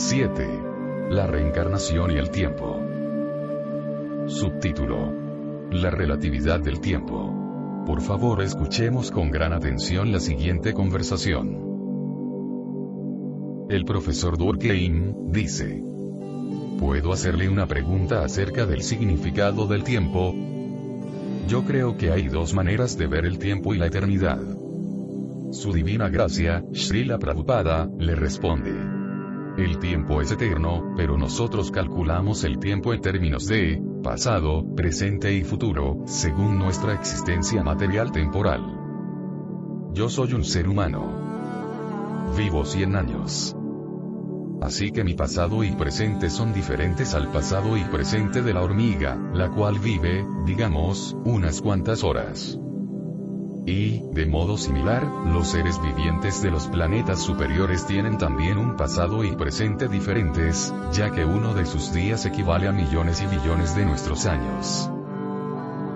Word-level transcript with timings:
7. 0.00 1.10
La 1.10 1.26
reencarnación 1.26 2.12
y 2.12 2.18
el 2.18 2.30
tiempo. 2.30 2.80
Subtítulo. 4.28 5.12
La 5.72 5.90
relatividad 5.90 6.60
del 6.60 6.80
tiempo. 6.80 7.82
Por 7.84 8.00
favor 8.00 8.40
escuchemos 8.40 9.10
con 9.10 9.32
gran 9.32 9.52
atención 9.52 10.12
la 10.12 10.20
siguiente 10.20 10.72
conversación. 10.72 11.66
El 13.68 13.84
profesor 13.84 14.38
Durkheim 14.38 15.32
dice, 15.32 15.82
¿Puedo 16.78 17.12
hacerle 17.12 17.48
una 17.48 17.66
pregunta 17.66 18.24
acerca 18.24 18.66
del 18.66 18.82
significado 18.82 19.66
del 19.66 19.82
tiempo? 19.82 20.32
Yo 21.48 21.64
creo 21.64 21.96
que 21.96 22.12
hay 22.12 22.28
dos 22.28 22.54
maneras 22.54 22.96
de 22.96 23.08
ver 23.08 23.26
el 23.26 23.40
tiempo 23.40 23.74
y 23.74 23.78
la 23.78 23.88
eternidad. 23.88 24.40
Su 25.50 25.72
divina 25.72 26.08
gracia, 26.08 26.64
Srila 26.72 27.18
Prabhupada, 27.18 27.90
le 27.98 28.14
responde. 28.14 28.97
El 29.58 29.80
tiempo 29.80 30.22
es 30.22 30.30
eterno, 30.30 30.94
pero 30.96 31.18
nosotros 31.18 31.72
calculamos 31.72 32.44
el 32.44 32.60
tiempo 32.60 32.94
en 32.94 33.00
términos 33.00 33.48
de 33.48 33.82
pasado, 34.04 34.64
presente 34.76 35.34
y 35.34 35.42
futuro, 35.42 36.04
según 36.06 36.60
nuestra 36.60 36.94
existencia 36.94 37.64
material 37.64 38.12
temporal. 38.12 38.62
Yo 39.94 40.08
soy 40.08 40.34
un 40.34 40.44
ser 40.44 40.68
humano. 40.68 42.30
Vivo 42.36 42.64
100 42.64 42.94
años. 42.94 43.56
Así 44.62 44.92
que 44.92 45.02
mi 45.02 45.14
pasado 45.14 45.64
y 45.64 45.72
presente 45.72 46.30
son 46.30 46.52
diferentes 46.52 47.12
al 47.14 47.26
pasado 47.32 47.76
y 47.76 47.82
presente 47.82 48.42
de 48.42 48.54
la 48.54 48.62
hormiga, 48.62 49.18
la 49.34 49.50
cual 49.50 49.80
vive, 49.80 50.24
digamos, 50.46 51.16
unas 51.24 51.60
cuantas 51.60 52.04
horas. 52.04 52.60
Y, 53.68 54.00
de 54.14 54.24
modo 54.24 54.56
similar, 54.56 55.06
los 55.26 55.48
seres 55.48 55.78
vivientes 55.82 56.40
de 56.40 56.50
los 56.50 56.68
planetas 56.68 57.20
superiores 57.20 57.86
tienen 57.86 58.16
también 58.16 58.56
un 58.56 58.76
pasado 58.76 59.24
y 59.24 59.36
presente 59.36 59.88
diferentes, 59.88 60.72
ya 60.90 61.10
que 61.10 61.26
uno 61.26 61.52
de 61.52 61.66
sus 61.66 61.92
días 61.92 62.24
equivale 62.24 62.66
a 62.66 62.72
millones 62.72 63.20
y 63.20 63.26
billones 63.26 63.76
de 63.76 63.84
nuestros 63.84 64.24
años. 64.24 64.90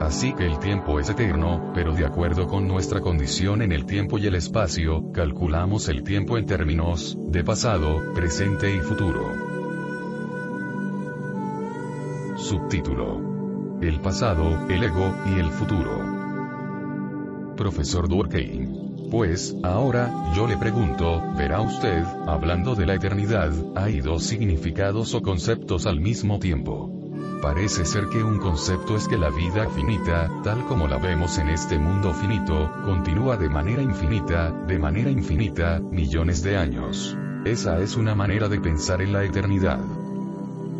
Así 0.00 0.34
que 0.34 0.45
el 0.45 0.59
tiempo 0.59 1.00
es 1.00 1.09
eterno, 1.09 1.73
pero 1.75 1.95
de 1.95 2.05
acuerdo 2.05 2.47
con 2.47 2.69
nuestra 2.69 3.00
condición 3.00 3.62
en 3.62 3.73
el 3.73 3.87
tiempo 3.87 4.19
y 4.19 4.27
el 4.27 4.34
espacio, 4.34 5.11
calculamos 5.11 5.89
el 5.89 6.03
tiempo 6.03 6.37
en 6.37 6.45
términos 6.45 7.17
de 7.19 7.43
pasado, 7.43 8.12
presente 8.12 8.77
y 8.77 8.81
futuro. 8.81 9.33
Subtítulo. 12.37 13.78
El 13.81 13.98
pasado, 14.00 14.69
el 14.69 14.84
ego, 14.84 15.15
y 15.34 15.41
el 15.41 15.50
futuro 15.50 16.12
profesor 17.63 18.09
Durkheim. 18.09 19.09
Pues, 19.09 19.55
ahora, 19.63 20.33
yo 20.35 20.49
le 20.49 20.57
pregunto, 20.57 21.23
verá 21.37 21.61
usted, 21.61 22.03
hablando 22.27 22.75
de 22.75 22.87
la 22.87 22.95
eternidad, 22.95 23.53
hay 23.77 24.00
dos 24.00 24.25
significados 24.25 25.15
o 25.15 25.23
conceptos 25.23 25.87
al 25.87 26.01
mismo 26.01 26.41
tiempo. 26.41 26.91
Parece 27.41 27.84
ser 27.84 28.09
que 28.09 28.21
un 28.21 28.41
concepto 28.41 28.97
es 28.97 29.06
que 29.06 29.17
la 29.17 29.31
vida 29.31 29.69
finita, 29.69 30.28
tal 30.43 30.65
como 30.65 30.89
la 30.89 30.97
vemos 30.99 31.39
en 31.39 31.51
este 31.51 31.78
mundo 31.78 32.12
finito, 32.12 32.69
continúa 32.84 33.37
de 33.37 33.49
manera 33.49 33.81
infinita, 33.81 34.51
de 34.51 34.81
manera 34.81 35.11
infinita, 35.11 35.78
millones 35.78 36.43
de 36.43 36.56
años. 36.56 37.17
Esa 37.45 37.78
es 37.78 37.97
una 37.97 38.17
manera 38.17 38.49
de 38.49 38.61
pensar 38.61 39.03
en 39.03 39.12
la 39.12 39.22
eternidad. 39.22 39.78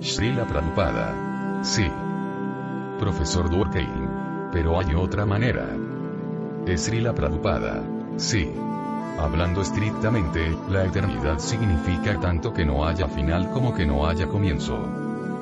Srila 0.00 0.48
Prabhupada. 0.48 1.62
Sí. 1.62 1.87
Profesor 2.98 3.48
Durkheim. 3.48 4.50
Pero 4.50 4.81
hay 4.81 4.97
otra 4.97 5.25
manera. 5.25 5.91
Esrila 6.66 7.12
Prabhupada. 7.12 7.82
Sí. 8.16 8.48
Hablando 9.18 9.62
estrictamente, 9.62 10.56
la 10.70 10.84
eternidad 10.84 11.38
significa 11.38 12.18
tanto 12.20 12.52
que 12.52 12.64
no 12.64 12.86
haya 12.86 13.08
final 13.08 13.50
como 13.50 13.74
que 13.74 13.84
no 13.84 14.06
haya 14.06 14.28
comienzo. 14.28 14.78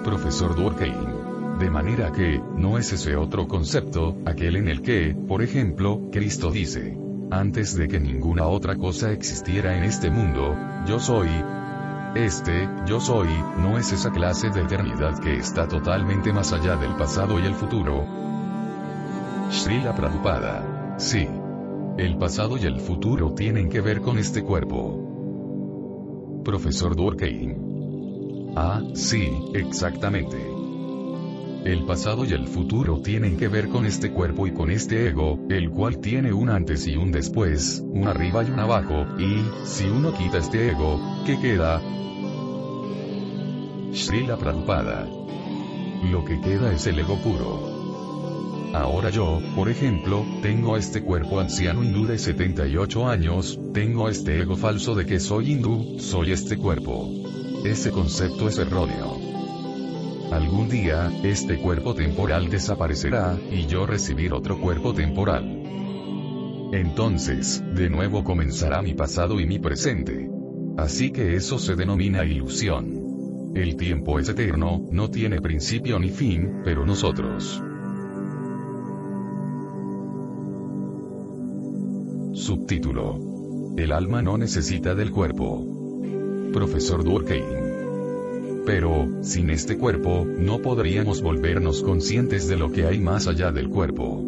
Profesor 0.02 0.56
Durkheim. 0.56 1.58
De 1.58 1.70
manera 1.70 2.10
que, 2.10 2.42
no 2.56 2.78
es 2.78 2.92
ese 2.92 3.16
otro 3.16 3.46
concepto, 3.46 4.16
aquel 4.24 4.56
en 4.56 4.68
el 4.68 4.80
que, 4.80 5.14
por 5.28 5.42
ejemplo, 5.42 6.08
Cristo 6.10 6.50
dice, 6.50 6.96
antes 7.30 7.76
de 7.76 7.86
que 7.86 8.00
ninguna 8.00 8.46
otra 8.46 8.76
cosa 8.76 9.12
existiera 9.12 9.76
en 9.76 9.84
este 9.84 10.10
mundo, 10.10 10.56
yo 10.86 10.98
soy. 10.98 11.28
Este, 12.14 12.66
yo 12.86 12.98
soy, 12.98 13.28
no 13.58 13.78
es 13.78 13.92
esa 13.92 14.10
clase 14.10 14.48
de 14.48 14.62
eternidad 14.62 15.18
que 15.18 15.36
está 15.36 15.68
totalmente 15.68 16.32
más 16.32 16.52
allá 16.54 16.76
del 16.76 16.96
pasado 16.96 17.38
y 17.38 17.44
el 17.44 17.54
futuro. 17.54 18.06
Srila 19.50 19.94
Prabhupada. 19.94 20.69
Sí. 21.00 21.26
El 21.96 22.18
pasado 22.18 22.58
y 22.58 22.66
el 22.66 22.78
futuro 22.78 23.32
tienen 23.32 23.70
que 23.70 23.80
ver 23.80 24.02
con 24.02 24.18
este 24.18 24.42
cuerpo. 24.44 26.42
Profesor 26.44 26.94
Durkheim. 26.94 28.52
Ah, 28.54 28.82
sí, 28.92 29.30
exactamente. 29.54 30.36
El 31.64 31.86
pasado 31.86 32.26
y 32.26 32.34
el 32.34 32.46
futuro 32.46 33.00
tienen 33.00 33.38
que 33.38 33.48
ver 33.48 33.70
con 33.70 33.86
este 33.86 34.10
cuerpo 34.10 34.46
y 34.46 34.52
con 34.52 34.70
este 34.70 35.08
ego, 35.08 35.38
el 35.48 35.70
cual 35.70 36.00
tiene 36.00 36.34
un 36.34 36.50
antes 36.50 36.86
y 36.86 36.96
un 36.96 37.12
después, 37.12 37.82
un 37.82 38.06
arriba 38.06 38.44
y 38.44 38.50
un 38.50 38.60
abajo, 38.60 39.06
y, 39.18 39.42
si 39.64 39.86
uno 39.86 40.12
quita 40.12 40.36
este 40.36 40.68
ego, 40.68 41.00
¿qué 41.24 41.40
queda? 41.40 41.80
Srila 43.92 44.36
Prabhupada. 44.36 45.08
Lo 46.10 46.26
que 46.26 46.38
queda 46.42 46.70
es 46.72 46.86
el 46.86 46.98
ego 46.98 47.16
puro. 47.16 47.69
Ahora 48.72 49.10
yo, 49.10 49.40
por 49.56 49.68
ejemplo, 49.68 50.24
tengo 50.42 50.76
este 50.76 51.02
cuerpo 51.02 51.40
anciano 51.40 51.82
hindú 51.82 52.06
de 52.06 52.18
78 52.18 53.08
años, 53.08 53.58
tengo 53.74 54.08
este 54.08 54.40
ego 54.40 54.56
falso 54.56 54.94
de 54.94 55.06
que 55.06 55.18
soy 55.18 55.52
hindú, 55.52 55.96
soy 55.98 56.30
este 56.30 56.56
cuerpo. 56.56 57.10
Ese 57.64 57.90
concepto 57.90 58.48
es 58.48 58.58
erróneo. 58.58 59.18
Algún 60.30 60.68
día, 60.68 61.10
este 61.24 61.58
cuerpo 61.58 61.94
temporal 61.94 62.48
desaparecerá, 62.48 63.36
y 63.50 63.66
yo 63.66 63.86
recibir 63.86 64.32
otro 64.32 64.60
cuerpo 64.60 64.94
temporal. 64.94 65.60
Entonces, 66.72 67.64
de 67.74 67.90
nuevo 67.90 68.22
comenzará 68.22 68.82
mi 68.82 68.94
pasado 68.94 69.40
y 69.40 69.46
mi 69.46 69.58
presente. 69.58 70.30
Así 70.76 71.10
que 71.10 71.34
eso 71.34 71.58
se 71.58 71.74
denomina 71.74 72.24
ilusión. 72.24 73.52
El 73.56 73.74
tiempo 73.74 74.20
es 74.20 74.28
eterno, 74.28 74.86
no 74.92 75.10
tiene 75.10 75.40
principio 75.40 75.98
ni 75.98 76.10
fin, 76.10 76.60
pero 76.62 76.86
nosotros. 76.86 77.64
Subtítulo. 82.40 83.74
El 83.76 83.92
alma 83.92 84.22
no 84.22 84.38
necesita 84.38 84.94
del 84.94 85.10
cuerpo. 85.10 85.62
Profesor 86.54 87.04
Durkheim. 87.04 88.64
Pero, 88.64 89.06
sin 89.20 89.50
este 89.50 89.76
cuerpo, 89.76 90.26
no 90.26 90.62
podríamos 90.62 91.20
volvernos 91.20 91.82
conscientes 91.82 92.48
de 92.48 92.56
lo 92.56 92.72
que 92.72 92.86
hay 92.86 92.98
más 92.98 93.26
allá 93.28 93.52
del 93.52 93.68
cuerpo. 93.68 94.24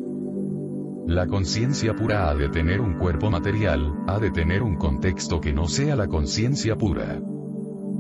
La 1.06 1.26
conciencia 1.26 1.96
pura 1.96 2.28
ha 2.28 2.34
de 2.34 2.50
tener 2.50 2.82
un 2.82 2.98
cuerpo 2.98 3.30
material, 3.30 3.94
ha 4.06 4.18
de 4.18 4.30
tener 4.30 4.62
un 4.62 4.76
contexto 4.76 5.40
que 5.40 5.54
no 5.54 5.66
sea 5.66 5.96
la 5.96 6.06
conciencia 6.06 6.76
pura. 6.76 7.18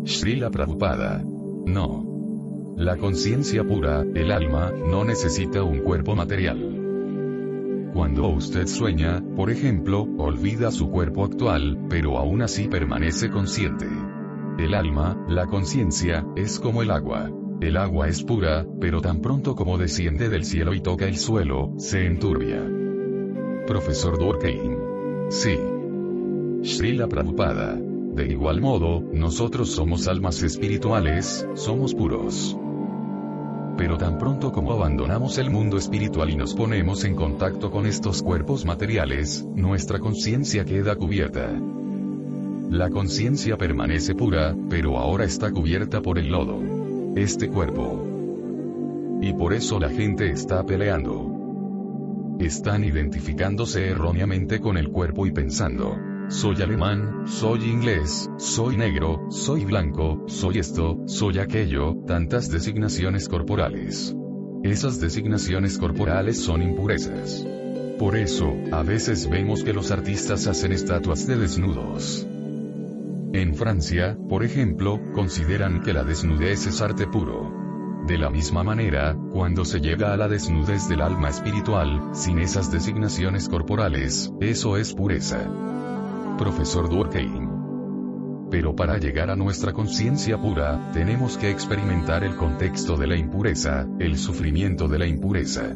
Srila 0.04 0.50
Prabhupada. 0.50 1.24
No. 1.24 2.74
La 2.76 2.98
conciencia 2.98 3.64
pura, 3.64 4.04
el 4.14 4.30
alma, 4.30 4.72
no 4.72 5.04
necesita 5.04 5.62
un 5.62 5.78
cuerpo 5.78 6.14
material. 6.14 6.81
Cuando 7.92 8.28
usted 8.28 8.66
sueña, 8.68 9.22
por 9.36 9.50
ejemplo, 9.50 10.08
olvida 10.16 10.70
su 10.70 10.90
cuerpo 10.90 11.24
actual, 11.24 11.78
pero 11.90 12.16
aún 12.16 12.40
así 12.40 12.66
permanece 12.66 13.28
consciente. 13.28 13.86
El 14.58 14.72
alma, 14.72 15.22
la 15.28 15.46
conciencia, 15.46 16.26
es 16.34 16.58
como 16.58 16.82
el 16.82 16.90
agua. 16.90 17.30
El 17.60 17.76
agua 17.76 18.08
es 18.08 18.24
pura, 18.24 18.66
pero 18.80 19.02
tan 19.02 19.20
pronto 19.20 19.54
como 19.54 19.76
desciende 19.76 20.30
del 20.30 20.44
cielo 20.44 20.72
y 20.72 20.80
toca 20.80 21.06
el 21.06 21.18
suelo, 21.18 21.74
se 21.76 22.06
enturbia. 22.06 22.66
Profesor 23.66 24.18
Durkheim. 24.18 24.76
Sí. 25.28 25.58
Srila 26.62 27.08
Prabhupada. 27.08 27.76
De 27.76 28.26
igual 28.26 28.62
modo, 28.62 29.02
nosotros 29.12 29.70
somos 29.70 30.08
almas 30.08 30.42
espirituales, 30.42 31.46
somos 31.54 31.94
puros. 31.94 32.56
Pero 33.76 33.98
tan 33.98 34.18
pronto 34.18 34.52
como 34.52 34.72
abandonamos 34.72 35.38
el 35.38 35.50
mundo 35.50 35.78
espiritual 35.78 36.30
y 36.30 36.36
nos 36.36 36.54
ponemos 36.54 37.04
en 37.04 37.14
contacto 37.14 37.70
con 37.70 37.86
estos 37.86 38.22
cuerpos 38.22 38.64
materiales, 38.64 39.44
nuestra 39.54 39.98
conciencia 39.98 40.64
queda 40.64 40.96
cubierta. 40.96 41.50
La 42.70 42.90
conciencia 42.90 43.56
permanece 43.56 44.14
pura, 44.14 44.54
pero 44.70 44.98
ahora 44.98 45.24
está 45.24 45.50
cubierta 45.50 46.00
por 46.00 46.18
el 46.18 46.28
lodo. 46.28 46.60
Este 47.16 47.48
cuerpo. 47.48 48.08
Y 49.20 49.34
por 49.34 49.52
eso 49.52 49.78
la 49.78 49.90
gente 49.90 50.30
está 50.30 50.64
peleando. 50.64 52.36
Están 52.40 52.82
identificándose 52.84 53.88
erróneamente 53.88 54.60
con 54.60 54.76
el 54.76 54.88
cuerpo 54.88 55.26
y 55.26 55.32
pensando, 55.32 55.96
soy 56.28 56.62
alemán, 56.62 57.24
soy 57.26 57.64
inglés, 57.64 58.30
soy 58.38 58.76
negro, 58.76 59.26
soy 59.30 59.64
blanco, 59.64 60.24
soy 60.26 60.58
esto, 60.58 61.02
soy 61.06 61.38
aquello, 61.38 61.94
tantas 62.06 62.50
designaciones 62.50 63.28
corporales. 63.28 64.14
Esas 64.62 65.00
designaciones 65.00 65.78
corporales 65.78 66.40
son 66.40 66.62
impurezas. 66.62 67.46
Por 67.98 68.16
eso, 68.16 68.54
a 68.72 68.82
veces 68.82 69.28
vemos 69.28 69.62
que 69.62 69.72
los 69.72 69.90
artistas 69.90 70.46
hacen 70.46 70.72
estatuas 70.72 71.26
de 71.26 71.36
desnudos. 71.36 72.26
En 73.32 73.54
Francia, 73.54 74.16
por 74.28 74.44
ejemplo, 74.44 75.00
consideran 75.14 75.82
que 75.82 75.92
la 75.92 76.04
desnudez 76.04 76.66
es 76.66 76.80
arte 76.80 77.06
puro. 77.06 77.50
De 78.06 78.18
la 78.18 78.30
misma 78.30 78.64
manera, 78.64 79.16
cuando 79.32 79.64
se 79.64 79.80
llega 79.80 80.12
a 80.12 80.16
la 80.16 80.28
desnudez 80.28 80.88
del 80.88 81.02
alma 81.02 81.28
espiritual, 81.28 82.10
sin 82.12 82.38
esas 82.38 82.72
designaciones 82.72 83.48
corporales, 83.48 84.32
eso 84.40 84.76
es 84.76 84.92
pureza 84.92 85.48
profesor 86.38 86.88
Durkheim. 86.88 87.48
Pero 88.50 88.76
para 88.76 88.98
llegar 88.98 89.30
a 89.30 89.36
nuestra 89.36 89.72
conciencia 89.72 90.38
pura, 90.38 90.90
tenemos 90.92 91.38
que 91.38 91.50
experimentar 91.50 92.24
el 92.24 92.36
contexto 92.36 92.96
de 92.96 93.06
la 93.06 93.16
impureza, 93.16 93.86
el 93.98 94.18
sufrimiento 94.18 94.88
de 94.88 94.98
la 94.98 95.06
impureza. 95.06 95.74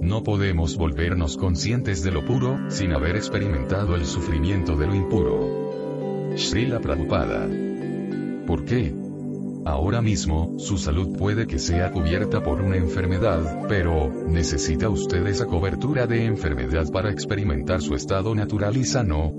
No 0.00 0.22
podemos 0.22 0.76
volvernos 0.76 1.36
conscientes 1.36 2.02
de 2.02 2.10
lo 2.10 2.24
puro, 2.24 2.70
sin 2.70 2.92
haber 2.92 3.16
experimentado 3.16 3.96
el 3.96 4.06
sufrimiento 4.06 4.76
de 4.76 4.86
lo 4.86 4.94
impuro. 4.94 6.34
Srila 6.36 6.80
Prabhupada. 6.80 7.48
¿Por 8.46 8.64
qué? 8.64 8.94
Ahora 9.64 10.00
mismo, 10.00 10.54
su 10.58 10.78
salud 10.78 11.16
puede 11.18 11.46
que 11.46 11.58
sea 11.58 11.90
cubierta 11.90 12.42
por 12.42 12.62
una 12.62 12.76
enfermedad, 12.76 13.66
pero, 13.68 14.10
¿necesita 14.26 14.88
usted 14.88 15.26
esa 15.26 15.46
cobertura 15.46 16.06
de 16.06 16.24
enfermedad 16.24 16.90
para 16.90 17.10
experimentar 17.10 17.82
su 17.82 17.94
estado 17.94 18.34
natural 18.34 18.76
y 18.76 18.84
sano? 18.84 19.32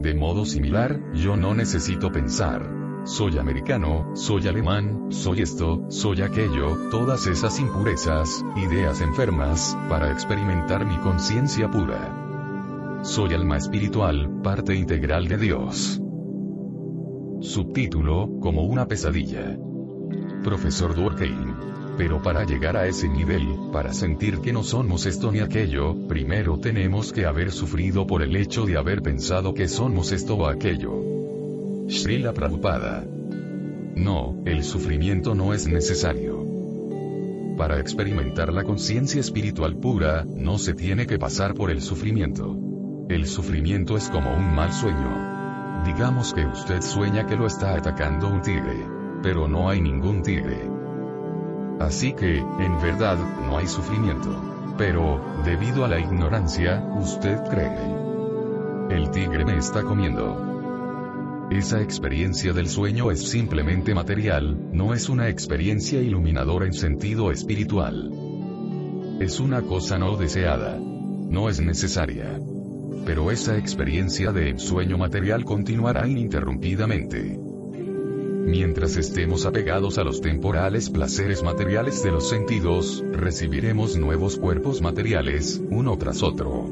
De 0.00 0.14
modo 0.14 0.44
similar, 0.44 1.00
yo 1.12 1.36
no 1.36 1.54
necesito 1.54 2.10
pensar. 2.10 2.78
Soy 3.04 3.38
americano, 3.38 4.10
soy 4.14 4.46
alemán, 4.48 5.06
soy 5.10 5.42
esto, 5.42 5.86
soy 5.88 6.22
aquello, 6.22 6.76
todas 6.90 7.26
esas 7.26 7.58
impurezas, 7.58 8.44
ideas 8.56 9.00
enfermas, 9.00 9.76
para 9.88 10.12
experimentar 10.12 10.86
mi 10.86 10.96
conciencia 10.98 11.70
pura. 11.70 13.00
Soy 13.02 13.34
alma 13.34 13.56
espiritual, 13.56 14.40
parte 14.42 14.74
integral 14.74 15.26
de 15.28 15.38
Dios. 15.38 16.00
Subtítulo, 17.40 18.28
como 18.40 18.64
una 18.64 18.88
pesadilla. 18.88 19.56
Profesor 20.42 20.94
Durkheim. 20.94 21.54
Pero 21.96 22.20
para 22.20 22.44
llegar 22.44 22.76
a 22.76 22.86
ese 22.88 23.08
nivel, 23.08 23.46
para 23.72 23.92
sentir 23.92 24.40
que 24.40 24.52
no 24.52 24.64
somos 24.64 25.06
esto 25.06 25.30
ni 25.30 25.38
aquello, 25.38 26.08
primero 26.08 26.58
tenemos 26.58 27.12
que 27.12 27.26
haber 27.26 27.52
sufrido 27.52 28.06
por 28.06 28.22
el 28.22 28.34
hecho 28.34 28.66
de 28.66 28.76
haber 28.76 29.02
pensado 29.02 29.54
que 29.54 29.68
somos 29.68 30.10
esto 30.10 30.34
o 30.34 30.46
aquello. 30.46 31.86
Srila 31.88 32.32
Prabhupada. 32.32 33.06
No, 33.94 34.42
el 34.44 34.64
sufrimiento 34.64 35.36
no 35.36 35.54
es 35.54 35.68
necesario. 35.68 36.44
Para 37.56 37.78
experimentar 37.78 38.52
la 38.52 38.64
conciencia 38.64 39.20
espiritual 39.20 39.76
pura, 39.76 40.24
no 40.24 40.58
se 40.58 40.74
tiene 40.74 41.06
que 41.06 41.18
pasar 41.18 41.54
por 41.54 41.70
el 41.70 41.82
sufrimiento. 41.82 42.56
El 43.08 43.26
sufrimiento 43.26 43.96
es 43.96 44.08
como 44.10 44.34
un 44.34 44.54
mal 44.54 44.72
sueño. 44.72 45.37
Digamos 45.98 46.32
que 46.32 46.46
usted 46.46 46.80
sueña 46.80 47.26
que 47.26 47.34
lo 47.34 47.48
está 47.48 47.74
atacando 47.74 48.28
un 48.28 48.40
tigre. 48.40 48.86
Pero 49.20 49.48
no 49.48 49.68
hay 49.68 49.80
ningún 49.80 50.22
tigre. 50.22 50.70
Así 51.80 52.12
que, 52.12 52.38
en 52.38 52.80
verdad, 52.80 53.18
no 53.44 53.58
hay 53.58 53.66
sufrimiento. 53.66 54.30
Pero, 54.78 55.20
debido 55.44 55.84
a 55.84 55.88
la 55.88 55.98
ignorancia, 55.98 56.88
usted 56.94 57.40
cree. 57.50 57.96
El 58.90 59.10
tigre 59.10 59.44
me 59.44 59.56
está 59.56 59.82
comiendo. 59.82 61.48
Esa 61.50 61.80
experiencia 61.82 62.52
del 62.52 62.68
sueño 62.68 63.10
es 63.10 63.28
simplemente 63.28 63.92
material, 63.92 64.56
no 64.70 64.94
es 64.94 65.08
una 65.08 65.28
experiencia 65.28 66.00
iluminadora 66.00 66.66
en 66.66 66.74
sentido 66.74 67.32
espiritual. 67.32 68.12
Es 69.18 69.40
una 69.40 69.62
cosa 69.62 69.98
no 69.98 70.16
deseada. 70.16 70.78
No 70.78 71.48
es 71.48 71.60
necesaria. 71.60 72.38
Pero 73.08 73.30
esa 73.30 73.56
experiencia 73.56 74.32
de 74.32 74.50
ensueño 74.50 74.98
material 74.98 75.46
continuará 75.46 76.06
ininterrumpidamente. 76.06 77.38
Mientras 78.44 78.98
estemos 78.98 79.46
apegados 79.46 79.96
a 79.96 80.04
los 80.04 80.20
temporales 80.20 80.90
placeres 80.90 81.42
materiales 81.42 82.02
de 82.02 82.10
los 82.10 82.28
sentidos, 82.28 83.02
recibiremos 83.10 83.96
nuevos 83.96 84.36
cuerpos 84.36 84.82
materiales, 84.82 85.58
uno 85.70 85.96
tras 85.96 86.22
otro. 86.22 86.66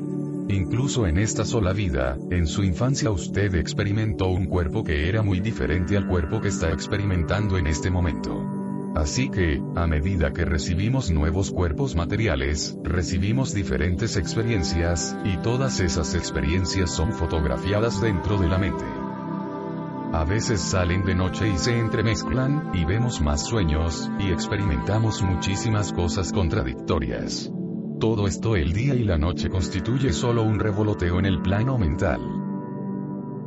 Incluso 0.51 1.07
en 1.07 1.17
esta 1.17 1.47
sola 1.47 1.73
vida, 1.73 2.19
en 2.31 2.47
su 2.47 2.65
infancia 2.65 3.11
usted 3.11 3.55
experimentó 3.55 4.29
un 4.29 4.45
cuerpo 4.45 4.85
que 4.85 5.09
era 5.09 5.23
muy 5.23 5.41
diferente 5.41 5.97
al 5.97 6.07
cuerpo 6.07 6.43
que 6.43 6.49
está 6.49 6.71
experimentando 6.71 7.57
en 7.57 7.67
este 7.67 7.91
momento. 7.91 8.56
Así 8.97 9.29
que, 9.29 9.63
a 9.75 9.87
medida 9.87 10.33
que 10.33 10.47
recibimos 10.47 11.11
nuevos 11.11 11.51
cuerpos 11.51 11.95
materiales, 11.95 12.79
recibimos 12.83 13.53
diferentes 13.53 14.17
experiencias, 14.17 15.15
y 15.23 15.37
todas 15.37 15.81
esas 15.81 16.15
experiencias 16.15 16.93
son 16.93 17.13
fotografiadas 17.13 18.01
dentro 18.01 18.39
de 18.39 18.49
la 18.49 18.57
mente. 18.57 18.87
A 20.15 20.25
veces 20.25 20.63
salen 20.63 21.05
de 21.05 21.15
noche 21.15 21.47
y 21.47 21.59
se 21.59 21.79
entremezclan, 21.79 22.71
y 22.73 22.87
vemos 22.87 23.21
más 23.21 23.45
sueños, 23.45 24.11
y 24.19 24.31
experimentamos 24.31 25.21
muchísimas 25.21 25.93
cosas 25.93 26.33
contradictorias. 26.33 27.53
Todo 28.01 28.27
esto 28.27 28.57
el 28.57 28.73
día 28.73 28.95
y 28.95 29.05
la 29.05 29.19
noche 29.19 29.51
constituye 29.51 30.15
solo 30.15 30.43
un 30.43 30.59
revoloteo 30.59 31.19
en 31.19 31.27
el 31.27 31.43
plano 31.43 31.77
mental. 31.77 32.23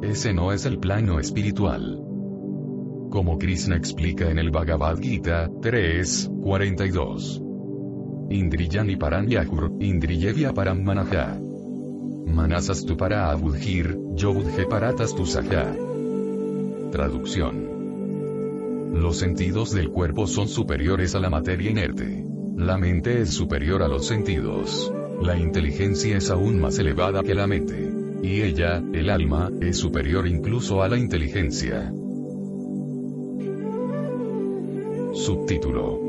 Ese 0.03 0.31
no 0.31 0.51
es 0.51 0.67
el 0.67 0.77
plano 0.77 1.19
espiritual. 1.19 2.08
Como 3.09 3.39
Krishna 3.39 3.75
explica 3.75 4.29
en 4.29 4.37
el 4.37 4.51
Bhagavad 4.51 4.99
Gita 4.99 5.49
3, 5.61 6.29
42. 6.43 7.41
Indriyani 8.29 8.95
param 8.97 9.27
indriyevya 9.79 10.53
param 10.53 10.83
manaha. 10.83 11.39
Manasas 12.27 12.85
tu 12.85 12.95
para 12.95 13.35
yo 14.15 14.33
paratas 14.69 15.15
tu. 15.15 15.25
Traducción. 16.91 17.79
Los 18.93 19.17
sentidos 19.17 19.71
del 19.73 19.89
cuerpo 19.89 20.27
son 20.27 20.47
superiores 20.47 21.15
a 21.15 21.19
la 21.19 21.31
materia 21.31 21.71
inerte. 21.71 22.23
La 22.55 22.77
mente 22.77 23.21
es 23.21 23.31
superior 23.31 23.81
a 23.81 23.87
los 23.87 24.05
sentidos. 24.05 24.93
La 25.21 25.35
inteligencia 25.35 26.17
es 26.17 26.29
aún 26.29 26.59
más 26.59 26.77
elevada 26.77 27.23
que 27.23 27.33
la 27.33 27.47
mente. 27.47 27.91
Y 28.21 28.41
ella, 28.41 28.83
el 28.93 29.09
alma, 29.09 29.49
es 29.61 29.77
superior 29.77 30.27
incluso 30.27 30.83
a 30.83 30.89
la 30.89 30.97
inteligencia. 30.97 31.91
Subtítulo. 35.19 35.99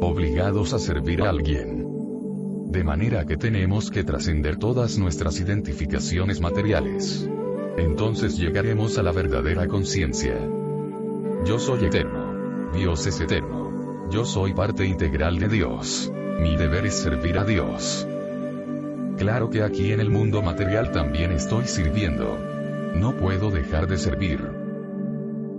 Obligados 0.00 0.72
a 0.72 0.78
servir 0.78 1.20
a 1.20 1.28
alguien. 1.28 1.86
De 2.70 2.82
manera 2.82 3.26
que 3.26 3.36
tenemos 3.36 3.90
que 3.90 4.04
trascender 4.04 4.56
todas 4.56 4.96
nuestras 4.96 5.38
identificaciones 5.38 6.40
materiales. 6.40 7.28
Entonces 7.76 8.38
llegaremos 8.38 8.96
a 8.96 9.02
la 9.02 9.12
verdadera 9.12 9.68
conciencia. 9.68 10.38
Yo 11.44 11.58
soy 11.58 11.84
eterno. 11.84 12.72
Dios 12.72 13.06
es 13.06 13.20
eterno. 13.20 14.08
Yo 14.10 14.24
soy 14.24 14.54
parte 14.54 14.86
integral 14.86 15.38
de 15.38 15.48
Dios. 15.48 16.10
Mi 16.40 16.56
deber 16.56 16.86
es 16.86 16.94
servir 16.94 17.36
a 17.36 17.44
Dios. 17.44 18.08
Claro 19.18 19.50
que 19.50 19.62
aquí 19.62 19.92
en 19.92 20.00
el 20.00 20.08
mundo 20.08 20.40
material 20.40 20.90
también 20.90 21.32
estoy 21.32 21.66
sirviendo. 21.66 22.38
No 22.94 23.14
puedo 23.14 23.50
dejar 23.50 23.86
de 23.88 23.98
servir. 23.98 24.53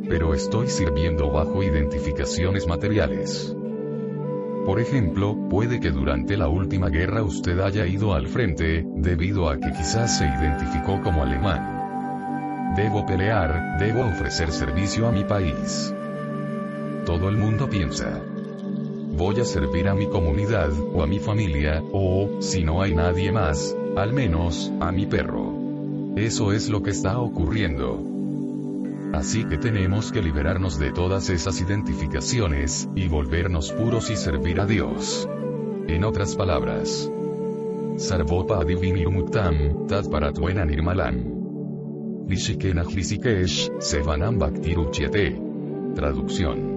Pero 0.07 0.33
estoy 0.33 0.67
sirviendo 0.67 1.31
bajo 1.31 1.63
identificaciones 1.63 2.67
materiales. 2.67 3.55
Por 4.65 4.79
ejemplo, 4.79 5.38
puede 5.50 5.79
que 5.79 5.91
durante 5.91 6.38
la 6.38 6.47
última 6.47 6.89
guerra 6.89 7.21
usted 7.24 7.59
haya 7.59 7.85
ido 7.85 8.13
al 8.13 8.27
frente, 8.27 8.83
debido 8.95 9.47
a 9.47 9.59
que 9.59 9.71
quizás 9.71 10.17
se 10.17 10.25
identificó 10.25 11.01
como 11.01 11.21
alemán. 11.21 12.74
Debo 12.75 13.05
pelear, 13.05 13.77
debo 13.79 14.01
ofrecer 14.01 14.51
servicio 14.51 15.07
a 15.07 15.12
mi 15.12 15.24
país. 15.24 15.93
Todo 17.05 17.29
el 17.29 17.38
mundo 17.38 17.69
piensa. 17.69 18.19
Voy 19.15 19.39
a 19.39 19.45
servir 19.45 19.88
a 19.88 19.93
mi 19.93 20.07
comunidad, 20.07 20.71
o 20.93 21.03
a 21.03 21.07
mi 21.07 21.19
familia, 21.19 21.83
o, 21.91 22.41
si 22.41 22.63
no 22.63 22.81
hay 22.81 22.95
nadie 22.95 23.31
más, 23.31 23.77
al 23.95 24.13
menos, 24.13 24.74
a 24.79 24.91
mi 24.91 25.05
perro. 25.05 25.53
Eso 26.15 26.51
es 26.51 26.69
lo 26.69 26.81
que 26.81 26.89
está 26.89 27.19
ocurriendo. 27.19 28.14
Así 29.15 29.45
que 29.45 29.57
tenemos 29.57 30.12
que 30.12 30.22
liberarnos 30.22 30.77
de 30.77 30.91
todas 30.91 31.29
esas 31.29 31.62
identificaciones, 31.62 32.89
y 32.95 33.07
volvernos 33.07 33.72
puros 33.72 34.10
y 34.10 34.17
servir 34.17 34.60
a 34.60 34.65
Dios. 34.65 35.27
En 35.88 36.03
otras 36.03 36.36
palabras, 36.36 37.10
Sarvopa 37.95 38.65
Divini 38.65 39.05
Muktam, 39.05 39.88
Tat 39.88 40.10
Paratwena 40.10 40.65
Nirmalan. 40.65 42.25
Vishikena 42.27 42.84
Hrishikesh, 42.84 43.72
Sevanam 43.79 44.38
Bhaktiruchyate. 44.38 45.41
Traducción. 45.95 46.75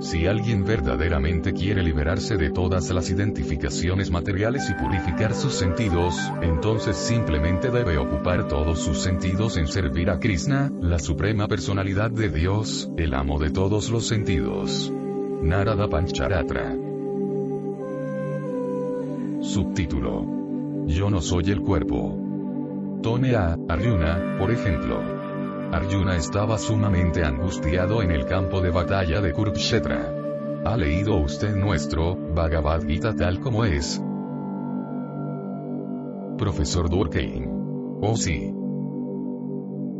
Si 0.00 0.26
alguien 0.26 0.64
verdaderamente 0.64 1.54
quiere 1.54 1.82
liberarse 1.82 2.36
de 2.36 2.50
todas 2.50 2.90
las 2.90 3.08
identificaciones 3.08 4.10
materiales 4.10 4.68
y 4.68 4.74
purificar 4.74 5.34
sus 5.34 5.54
sentidos, 5.54 6.14
entonces 6.42 6.96
simplemente 6.96 7.70
debe 7.70 7.96
ocupar 7.96 8.46
todos 8.46 8.78
sus 8.78 8.98
sentidos 8.98 9.56
en 9.56 9.66
servir 9.66 10.10
a 10.10 10.20
Krishna, 10.20 10.70
la 10.80 10.98
suprema 10.98 11.48
personalidad 11.48 12.10
de 12.10 12.28
Dios, 12.28 12.90
el 12.98 13.14
amo 13.14 13.38
de 13.38 13.50
todos 13.50 13.90
los 13.90 14.06
sentidos. 14.06 14.92
Narada 15.42 15.88
Pancharatra. 15.88 16.76
Subtítulo. 19.40 20.84
Yo 20.86 21.08
no 21.08 21.22
soy 21.22 21.50
el 21.50 21.62
cuerpo. 21.62 22.98
Tone 23.02 23.34
a, 23.34 23.56
Arjuna, 23.68 24.36
por 24.38 24.50
ejemplo. 24.50 25.15
Arjuna 25.76 26.16
estaba 26.16 26.56
sumamente 26.56 27.22
angustiado 27.22 28.00
en 28.00 28.10
el 28.10 28.24
campo 28.24 28.62
de 28.62 28.70
batalla 28.70 29.20
de 29.20 29.34
Kurukshetra. 29.34 30.10
¿Ha 30.64 30.74
leído 30.74 31.18
usted 31.18 31.54
nuestro 31.54 32.16
Bhagavad 32.16 32.86
Gita 32.86 33.14
tal 33.14 33.40
como 33.40 33.62
es? 33.66 34.02
Profesor 36.38 36.88
Durkheim. 36.88 37.98
Oh 38.00 38.16
sí. 38.16 38.54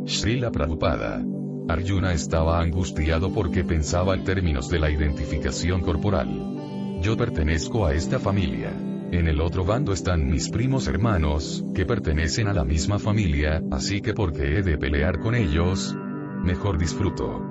Srila 0.07 0.49
Prabhupada. 0.49 1.23
Arjuna 1.69 2.11
estaba 2.11 2.59
angustiado 2.59 3.31
porque 3.31 3.63
pensaba 3.63 4.15
en 4.15 4.23
términos 4.23 4.69
de 4.69 4.79
la 4.79 4.89
identificación 4.89 5.81
corporal. 5.81 6.99
Yo 7.01 7.15
pertenezco 7.15 7.85
a 7.85 7.93
esta 7.93 8.17
familia. 8.17 8.71
En 9.11 9.27
el 9.27 9.39
otro 9.39 9.63
bando 9.63 9.93
están 9.93 10.29
mis 10.29 10.49
primos 10.49 10.87
hermanos, 10.87 11.63
que 11.73 11.85
pertenecen 11.85 12.47
a 12.47 12.53
la 12.53 12.65
misma 12.65 12.99
familia, 12.99 13.63
así 13.71 14.01
que 14.01 14.13
porque 14.13 14.57
he 14.57 14.63
de 14.63 14.77
pelear 14.77 15.19
con 15.19 15.33
ellos, 15.33 15.95
mejor 16.43 16.77
disfruto. 16.77 17.41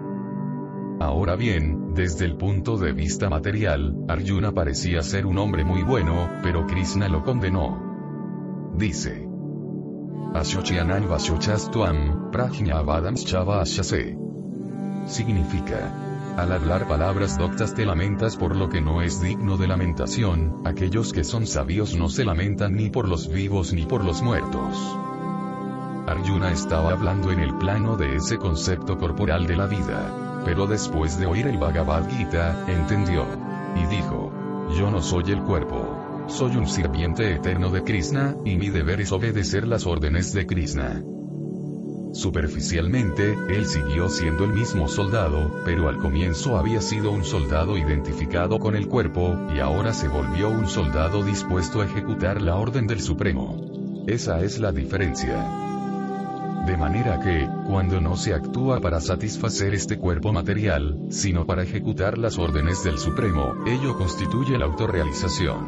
Ahora 1.01 1.35
bien, 1.35 1.95
desde 1.95 2.27
el 2.27 2.37
punto 2.37 2.77
de 2.77 2.93
vista 2.93 3.31
material, 3.31 3.95
Arjuna 4.07 4.53
parecía 4.53 5.03
ser 5.03 5.25
un 5.25 5.39
hombre 5.39 5.65
muy 5.65 5.83
bueno, 5.83 6.31
pero 6.43 6.67
Krishna 6.67 7.09
lo 7.09 7.23
condenó. 7.23 8.73
Dice. 8.77 9.27
Significa, 15.07 16.16
al 16.37 16.53
hablar 16.53 16.87
palabras 16.87 17.39
doctas 17.39 17.75
te 17.75 17.87
lamentas 17.87 18.37
por 18.37 18.55
lo 18.55 18.69
que 18.69 18.81
no 18.81 19.01
es 19.01 19.23
digno 19.23 19.57
de 19.57 19.67
lamentación, 19.67 20.61
aquellos 20.65 21.13
que 21.13 21.25
son 21.25 21.47
sabios 21.47 21.97
no 21.97 22.09
se 22.09 22.25
lamentan 22.25 22.75
ni 22.75 22.91
por 22.91 23.09
los 23.09 23.29
vivos 23.29 23.73
ni 23.73 23.87
por 23.87 24.05
los 24.05 24.23
muertos. 24.23 24.77
Arjuna 26.07 26.53
estaba 26.53 26.93
hablando 26.93 27.33
en 27.33 27.41
el 27.41 27.57
plano 27.57 27.97
de 27.97 28.17
ese 28.17 28.37
concepto 28.39 28.97
corporal 28.97 29.47
de 29.47 29.57
la 29.57 29.67
vida. 29.67 30.43
Pero 30.45 30.69
después 30.69 31.19
de 31.19 31.27
oír 31.27 31.49
el 31.49 31.59
Bhagavad 31.59 32.09
Gita, 32.09 32.65
entendió. 32.69 33.27
Y 33.75 33.87
dijo, 33.87 34.33
yo 34.79 34.91
no 34.91 35.03
soy 35.03 35.33
el 35.33 35.43
cuerpo. 35.43 36.25
Soy 36.29 36.57
un 36.57 36.69
sirviente 36.69 37.35
eterno 37.35 37.71
de 37.71 37.83
Krishna, 37.83 38.37
y 38.45 38.57
mi 38.57 38.69
deber 38.71 39.01
es 39.01 39.11
obedecer 39.11 39.67
las 39.67 39.87
órdenes 39.87 40.33
de 40.33 40.47
Krishna. 40.47 41.03
Superficialmente, 42.17 43.37
él 43.51 43.67
siguió 43.67 44.09
siendo 44.09 44.45
el 44.45 44.55
mismo 44.55 44.89
soldado, 44.89 45.61
pero 45.67 45.87
al 45.91 45.99
comienzo 45.99 46.57
había 46.57 46.81
sido 46.81 47.11
un 47.11 47.25
soldado 47.25 47.77
identificado 47.77 48.59
con 48.59 48.75
el 48.75 48.89
cuerpo, 48.89 49.37
y 49.55 49.59
ahora 49.59 49.93
se 49.93 50.09
volvió 50.09 50.49
un 50.49 50.67
soldado 50.67 51.23
dispuesto 51.23 51.83
a 51.83 51.85
ejecutar 51.85 52.41
la 52.41 52.57
orden 52.57 52.87
del 52.87 53.03
Supremo. 53.03 54.03
Esa 54.07 54.41
es 54.41 54.59
la 54.59 54.73
diferencia. 54.73 55.37
De 56.65 56.79
manera 56.79 57.21
que, 57.21 57.47
cuando 57.67 58.01
no 58.01 58.17
se 58.17 58.33
actúa 58.33 58.81
para 58.81 59.03
satisfacer 59.03 59.75
este 59.75 59.99
cuerpo 59.99 60.33
material, 60.33 60.99
sino 61.11 61.45
para 61.45 61.65
ejecutar 61.65 62.17
las 62.17 62.39
órdenes 62.39 62.83
del 62.83 62.97
Supremo, 62.97 63.57
ello 63.67 63.95
constituye 63.99 64.57
la 64.57 64.65
autorrealización. 64.65 65.67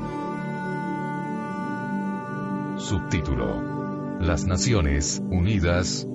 Subtítulo. 2.78 4.18
Las 4.18 4.46
Naciones 4.46 5.22
Unidas, 5.30 6.08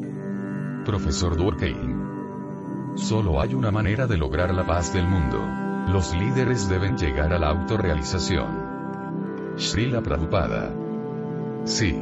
Profesor 0.84 1.38
Durkheim. 1.38 2.96
Solo 2.96 3.42
hay 3.42 3.54
una 3.54 3.72
manera 3.72 4.06
de 4.06 4.18
lograr 4.18 4.54
la 4.54 4.66
paz 4.66 4.94
del 4.94 5.08
mundo. 5.08 5.40
Los 5.88 6.14
líderes 6.14 6.70
deben 6.70 6.98
llegar 6.98 7.34
a 7.34 7.40
la 7.40 7.50
autorrealización. 7.50 9.54
Srila 9.58 10.02
Prabhupada. 10.02 10.74
Sí. 11.64 12.00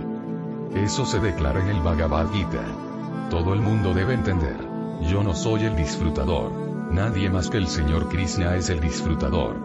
Eso 0.76 1.06
se 1.06 1.20
declara 1.20 1.62
en 1.62 1.68
el 1.68 1.82
Bhagavad 1.82 2.32
Gita. 2.32 2.64
Todo 3.30 3.54
el 3.54 3.62
mundo 3.62 3.94
debe 3.94 4.14
entender. 4.14 4.58
Yo 5.10 5.24
no 5.24 5.34
soy 5.34 5.66
el 5.66 5.76
disfrutador. 5.76 6.52
Nadie 6.92 7.30
más 7.30 7.50
que 7.50 7.58
el 7.58 7.68
Señor 7.68 8.10
Krishna 8.10 8.56
es 8.56 8.70
el 8.70 8.80
disfrutador. 8.80 9.58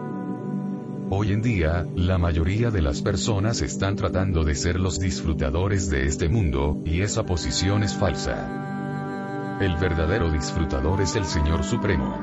Hoy 1.09 1.31
en 1.31 1.41
día, 1.41 1.85
la 1.95 2.17
mayoría 2.17 2.69
de 2.69 2.81
las 2.81 3.01
personas 3.01 3.61
están 3.61 3.95
tratando 3.95 4.43
de 4.43 4.55
ser 4.55 4.79
los 4.79 4.99
disfrutadores 4.99 5.89
de 5.89 6.05
este 6.05 6.27
mundo, 6.27 6.81
y 6.85 7.01
esa 7.01 7.25
posición 7.25 7.83
es 7.83 7.95
falsa. 7.95 8.76
El 9.59 9.75
verdadero 9.75 10.29
disfrutador 10.29 11.01
es 11.01 11.15
el 11.15 11.25
Señor 11.25 11.63
Supremo. 11.63 12.15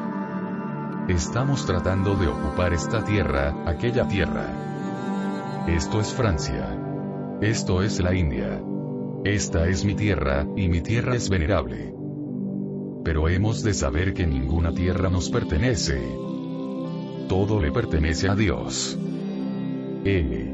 Estamos 1.08 1.66
tratando 1.66 2.14
de 2.14 2.28
ocupar 2.28 2.72
esta 2.72 3.02
tierra, 3.02 3.64
aquella 3.66 4.06
tierra. 4.06 5.64
Esto 5.66 6.00
es 6.00 6.12
Francia. 6.12 6.78
Esto 7.40 7.82
es 7.82 7.98
la 7.98 8.14
India. 8.14 8.62
Esta 9.24 9.66
es 9.66 9.84
mi 9.84 9.96
tierra, 9.96 10.46
y 10.54 10.68
mi 10.68 10.80
tierra 10.80 11.16
es 11.16 11.28
venerable. 11.28 11.92
Pero 13.02 13.28
hemos 13.28 13.64
de 13.64 13.74
saber 13.74 14.14
que 14.14 14.28
ninguna 14.28 14.72
tierra 14.72 15.10
nos 15.10 15.28
pertenece. 15.28 16.00
Todo 17.28 17.60
le 17.60 17.72
pertenece 17.72 18.28
a 18.28 18.36
Dios. 18.36 18.96
Eh. 20.04 20.52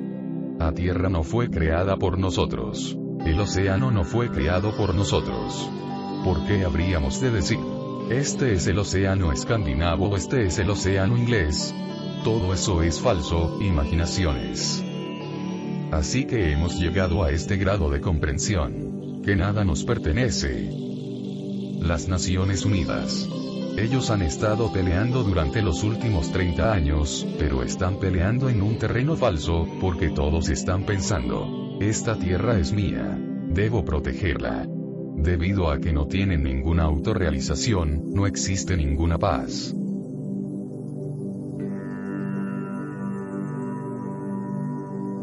La 0.59 0.73
tierra 0.73 1.11
no 1.11 1.25
fue 1.25 1.51
creada 1.51 1.99
por 1.99 2.19
nosotros. 2.19 2.97
El 3.27 3.39
océano 3.39 3.91
no 3.91 4.05
fue 4.05 4.31
creado 4.31 4.75
por 4.75 4.95
nosotros. 4.95 5.71
¿Por 6.25 6.47
qué 6.47 6.65
habríamos 6.65 7.21
de 7.21 7.31
decir? 7.31 7.59
Este 8.11 8.53
es 8.53 8.67
el 8.67 8.79
océano 8.79 9.33
escandinavo, 9.33 10.17
este 10.17 10.45
es 10.45 10.59
el 10.59 10.69
océano 10.69 11.17
inglés. 11.17 11.75
Todo 12.25 12.53
eso 12.53 12.83
es 12.83 13.01
falso, 13.01 13.59
imaginaciones. 13.63 14.85
Así 15.91 16.27
que 16.27 16.53
hemos 16.53 16.79
llegado 16.79 17.23
a 17.23 17.31
este 17.31 17.57
grado 17.57 17.89
de 17.89 18.01
comprensión. 18.01 19.23
Que 19.25 19.35
nada 19.35 19.65
nos 19.65 19.85
pertenece. 19.85 20.71
Las 21.81 22.09
Naciones 22.09 22.67
Unidas. 22.67 23.27
Ellos 23.79 24.11
han 24.11 24.21
estado 24.21 24.71
peleando 24.73 25.23
durante 25.23 25.63
los 25.63 25.83
últimos 25.85 26.31
30 26.33 26.73
años, 26.73 27.27
pero 27.39 27.63
están 27.63 27.99
peleando 27.99 28.51
en 28.51 28.61
un 28.61 28.77
terreno 28.77 29.17
falso, 29.17 29.67
porque 29.81 30.11
todos 30.11 30.51
están 30.51 30.85
pensando, 30.85 31.79
esta 31.81 32.19
tierra 32.19 32.59
es 32.59 32.73
mía. 32.73 33.19
Debo 33.49 33.85
protegerla. 33.85 34.67
Debido 35.23 35.71
a 35.71 35.79
que 35.79 35.93
no 35.93 36.07
tienen 36.07 36.43
ninguna 36.43 36.85
autorrealización, 36.85 38.15
no 38.15 38.27
existe 38.27 38.75
ninguna 38.75 39.19
paz. 39.19 39.75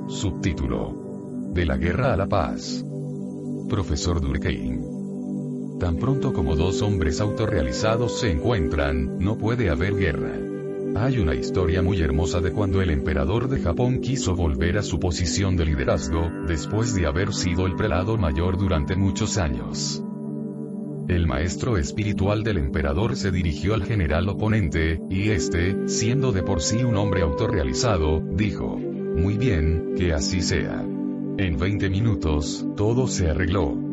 Subtítulo. 0.08 1.50
De 1.52 1.66
la 1.66 1.78
guerra 1.78 2.14
a 2.14 2.18
la 2.18 2.28
paz. 2.28 2.86
Profesor 3.68 4.22
Durkheim. 4.22 5.80
Tan 5.80 5.98
pronto 5.98 6.32
como 6.32 6.56
dos 6.56 6.84
hombres 6.84 7.20
autorrealizados 7.20 8.20
se 8.20 8.32
encuentran, 8.32 9.18
no 9.18 9.40
puede 9.40 9.72
haber 9.72 9.96
guerra. 9.96 10.47
Hay 11.00 11.20
una 11.20 11.36
historia 11.36 11.84
muy 11.84 12.02
hermosa 12.02 12.42
de 12.42 12.52
cuando 12.52 12.82
el 12.82 12.90
emperador 12.90 13.50
de 13.50 13.60
Japón 13.60 14.00
quiso 14.00 14.36
volver 14.36 14.80
a 14.80 14.82
su 14.82 15.00
posición 15.00 15.56
de 15.56 15.64
liderazgo, 15.66 16.28
después 16.48 16.96
de 16.96 17.06
haber 17.06 17.34
sido 17.34 17.68
el 17.68 17.76
prelado 17.76 18.18
mayor 18.18 18.58
durante 18.58 18.96
muchos 18.96 19.38
años. 19.38 20.04
El 21.08 21.28
maestro 21.28 21.78
espiritual 21.78 22.44
del 22.44 22.58
emperador 22.58 23.16
se 23.16 23.30
dirigió 23.30 23.76
al 23.76 23.84
general 23.84 24.28
oponente, 24.28 25.00
y 25.08 25.30
este, 25.30 25.88
siendo 25.88 26.32
de 26.32 26.42
por 26.42 26.62
sí 26.62 26.84
un 26.84 26.98
hombre 26.98 27.22
autorrealizado, 27.22 28.20
dijo, 28.20 28.78
Muy 28.78 29.38
bien, 29.38 29.94
que 29.96 30.14
así 30.14 30.42
sea. 30.42 30.84
En 31.38 31.58
20 31.60 31.92
minutos, 31.92 32.66
todo 32.76 33.08
se 33.08 33.30
arregló. 33.30 33.87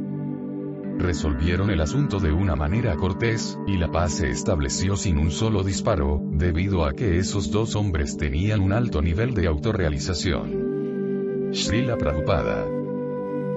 Resolvieron 0.98 1.70
el 1.70 1.80
asunto 1.80 2.20
de 2.20 2.32
una 2.32 2.56
manera 2.56 2.96
cortés, 2.96 3.58
y 3.66 3.76
la 3.76 3.90
paz 3.90 4.14
se 4.14 4.30
estableció 4.30 4.96
sin 4.96 5.18
un 5.18 5.30
solo 5.30 5.62
disparo, 5.62 6.20
debido 6.30 6.84
a 6.84 6.92
que 6.92 7.18
esos 7.18 7.50
dos 7.50 7.76
hombres 7.76 8.16
tenían 8.16 8.60
un 8.60 8.72
alto 8.72 9.02
nivel 9.02 9.34
de 9.34 9.46
autorrealización. 9.46 11.50
Srila 11.52 11.96
Prabhupada. 11.96 12.66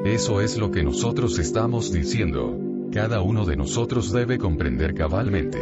Eso 0.04 0.42
es 0.42 0.58
lo 0.58 0.72
que 0.72 0.84
nosotros 0.84 1.40
estamos 1.40 1.92
diciendo. 1.92 2.58
cada 2.92 3.22
uno 3.22 3.46
de 3.46 3.58
nosotros 3.58 4.12
debe 4.12 4.38
comprender 4.38 4.94
cabalmente. 4.94 5.60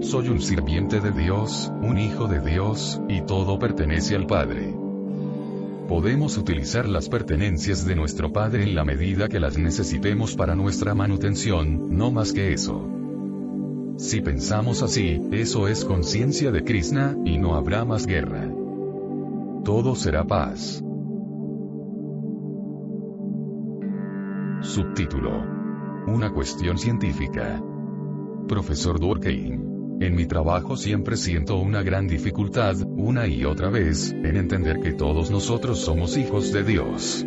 Soy 0.00 0.28
un 0.28 0.40
sirviente 0.40 1.00
de 1.00 1.10
Dios, 1.10 1.70
un 1.82 1.98
hijo 1.98 2.26
de 2.26 2.40
Dios, 2.40 3.00
y 3.08 3.22
todo 3.22 3.58
pertenece 3.58 4.14
al 4.14 4.26
Padre. 4.26 4.81
Podemos 5.88 6.38
utilizar 6.38 6.88
las 6.88 7.08
pertenencias 7.08 7.84
de 7.84 7.96
nuestro 7.96 8.32
Padre 8.32 8.62
en 8.62 8.74
la 8.74 8.84
medida 8.84 9.28
que 9.28 9.40
las 9.40 9.58
necesitemos 9.58 10.34
para 10.36 10.54
nuestra 10.54 10.94
manutención, 10.94 11.96
no 11.96 12.10
más 12.10 12.32
que 12.32 12.52
eso. 12.52 12.88
Si 13.96 14.20
pensamos 14.20 14.82
así, 14.82 15.20
eso 15.32 15.68
es 15.68 15.84
conciencia 15.84 16.50
de 16.50 16.64
Krishna, 16.64 17.16
y 17.24 17.38
no 17.38 17.54
habrá 17.54 17.84
más 17.84 18.06
guerra. 18.06 18.48
Todo 19.64 19.94
será 19.94 20.24
paz. 20.24 20.82
Subtítulo. 24.62 25.44
Una 26.06 26.32
cuestión 26.32 26.78
científica. 26.78 27.62
Profesor 28.48 28.98
Durkheim. 28.98 29.61
En 30.02 30.16
mi 30.16 30.26
trabajo 30.26 30.76
siempre 30.76 31.16
siento 31.16 31.58
una 31.58 31.84
gran 31.84 32.08
dificultad, 32.08 32.74
una 32.96 33.28
y 33.28 33.44
otra 33.44 33.70
vez, 33.70 34.10
en 34.10 34.36
entender 34.36 34.80
que 34.80 34.94
todos 34.94 35.30
nosotros 35.30 35.78
somos 35.78 36.16
hijos 36.16 36.52
de 36.52 36.64
Dios. 36.64 37.24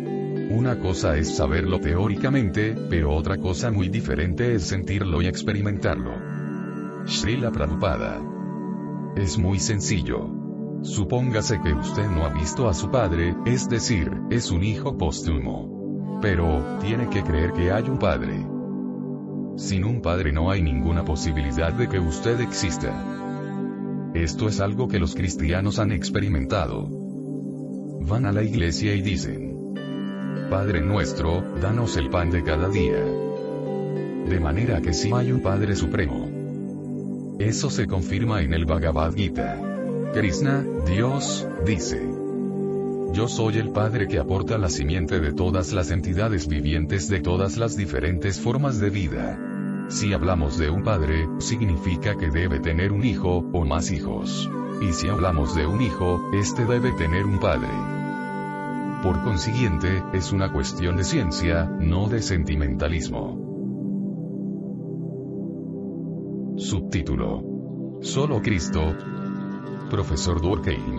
Una 0.50 0.78
cosa 0.78 1.16
es 1.16 1.34
saberlo 1.34 1.80
teóricamente, 1.80 2.76
pero 2.90 3.14
otra 3.14 3.38
cosa 3.38 3.70
muy 3.70 3.88
diferente 3.88 4.54
es 4.54 4.64
sentirlo 4.64 5.22
y 5.22 5.26
experimentarlo. 5.26 6.12
Srila 7.06 7.50
Prabhupada. 7.50 8.20
Es 9.16 9.38
muy 9.38 9.58
sencillo. 9.58 10.28
Supóngase 10.82 11.58
que 11.62 11.72
usted 11.72 12.06
no 12.10 12.26
ha 12.26 12.28
visto 12.28 12.68
a 12.68 12.74
su 12.74 12.90
padre, 12.90 13.34
es 13.46 13.70
decir, 13.70 14.12
es 14.28 14.50
un 14.50 14.62
hijo 14.62 14.98
póstumo. 14.98 16.18
Pero, 16.20 16.78
tiene 16.82 17.08
que 17.08 17.22
creer 17.22 17.54
que 17.54 17.72
hay 17.72 17.84
un 17.84 17.98
padre. 17.98 18.55
Sin 19.56 19.84
un 19.84 20.02
padre 20.02 20.32
no 20.32 20.50
hay 20.50 20.62
ninguna 20.62 21.04
posibilidad 21.04 21.72
de 21.72 21.88
que 21.88 21.98
usted 21.98 22.40
exista. 22.40 22.92
Esto 24.14 24.48
es 24.48 24.60
algo 24.60 24.86
que 24.86 24.98
los 24.98 25.14
cristianos 25.14 25.78
han 25.78 25.92
experimentado. 25.92 26.86
Van 28.02 28.26
a 28.26 28.32
la 28.32 28.42
iglesia 28.42 28.94
y 28.94 29.02
dicen, 29.02 29.74
Padre 30.50 30.80
nuestro, 30.80 31.42
danos 31.60 31.96
el 31.96 32.10
pan 32.10 32.30
de 32.30 32.44
cada 32.44 32.68
día. 32.68 33.02
De 34.28 34.40
manera 34.40 34.80
que 34.80 34.92
si 34.92 35.12
hay 35.12 35.32
un 35.32 35.40
Padre 35.40 35.74
Supremo. 35.74 37.36
Eso 37.38 37.70
se 37.70 37.86
confirma 37.86 38.42
en 38.42 38.54
el 38.54 38.64
Bhagavad 38.64 39.14
Gita. 39.14 39.58
Krishna, 40.12 40.64
Dios, 40.86 41.48
dice. 41.64 42.15
Yo 43.12 43.28
soy 43.28 43.58
el 43.58 43.70
Padre 43.70 44.08
que 44.08 44.18
aporta 44.18 44.58
la 44.58 44.68
simiente 44.68 45.20
de 45.20 45.32
todas 45.32 45.72
las 45.72 45.90
entidades 45.90 46.48
vivientes 46.48 47.08
de 47.08 47.20
todas 47.20 47.56
las 47.56 47.76
diferentes 47.76 48.40
formas 48.40 48.80
de 48.80 48.90
vida. 48.90 49.38
Si 49.88 50.12
hablamos 50.12 50.58
de 50.58 50.68
un 50.68 50.82
padre, 50.82 51.28
significa 51.38 52.16
que 52.16 52.28
debe 52.28 52.58
tener 52.58 52.92
un 52.92 53.04
hijo, 53.04 53.44
o 53.52 53.64
más 53.64 53.92
hijos. 53.92 54.50
Y 54.80 54.92
si 54.92 55.08
hablamos 55.08 55.54
de 55.54 55.66
un 55.66 55.80
hijo, 55.80 56.20
este 56.34 56.64
debe 56.64 56.90
tener 56.92 57.24
un 57.24 57.38
padre. 57.38 57.70
Por 59.02 59.22
consiguiente, 59.22 60.02
es 60.12 60.32
una 60.32 60.52
cuestión 60.52 60.96
de 60.96 61.04
ciencia, 61.04 61.64
no 61.64 62.08
de 62.08 62.20
sentimentalismo. 62.20 63.46
Subtítulo. 66.56 67.98
Solo 68.00 68.42
Cristo. 68.42 68.94
Profesor 69.88 70.40
Durkheim. 70.40 70.95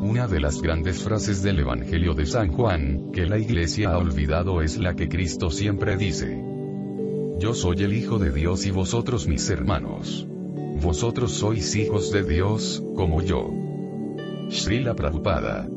Una 0.00 0.28
de 0.28 0.38
las 0.38 0.62
grandes 0.62 1.02
frases 1.02 1.42
del 1.42 1.58
Evangelio 1.58 2.14
de 2.14 2.24
San 2.24 2.52
Juan, 2.52 3.10
que 3.12 3.26
la 3.26 3.36
Iglesia 3.36 3.90
ha 3.90 3.98
olvidado 3.98 4.62
es 4.62 4.78
la 4.78 4.94
que 4.94 5.08
Cristo 5.08 5.50
siempre 5.50 5.96
dice. 5.96 6.40
Yo 7.38 7.52
soy 7.52 7.82
el 7.82 7.92
Hijo 7.92 8.18
de 8.18 8.30
Dios 8.30 8.64
y 8.66 8.70
vosotros 8.70 9.26
mis 9.26 9.50
hermanos. 9.50 10.26
Vosotros 10.80 11.32
sois 11.32 11.74
hijos 11.74 12.12
de 12.12 12.22
Dios, 12.22 12.82
como 12.94 13.22
yo. 13.22 13.50
Srila 14.50 14.94
Prabhupada. 14.94 15.68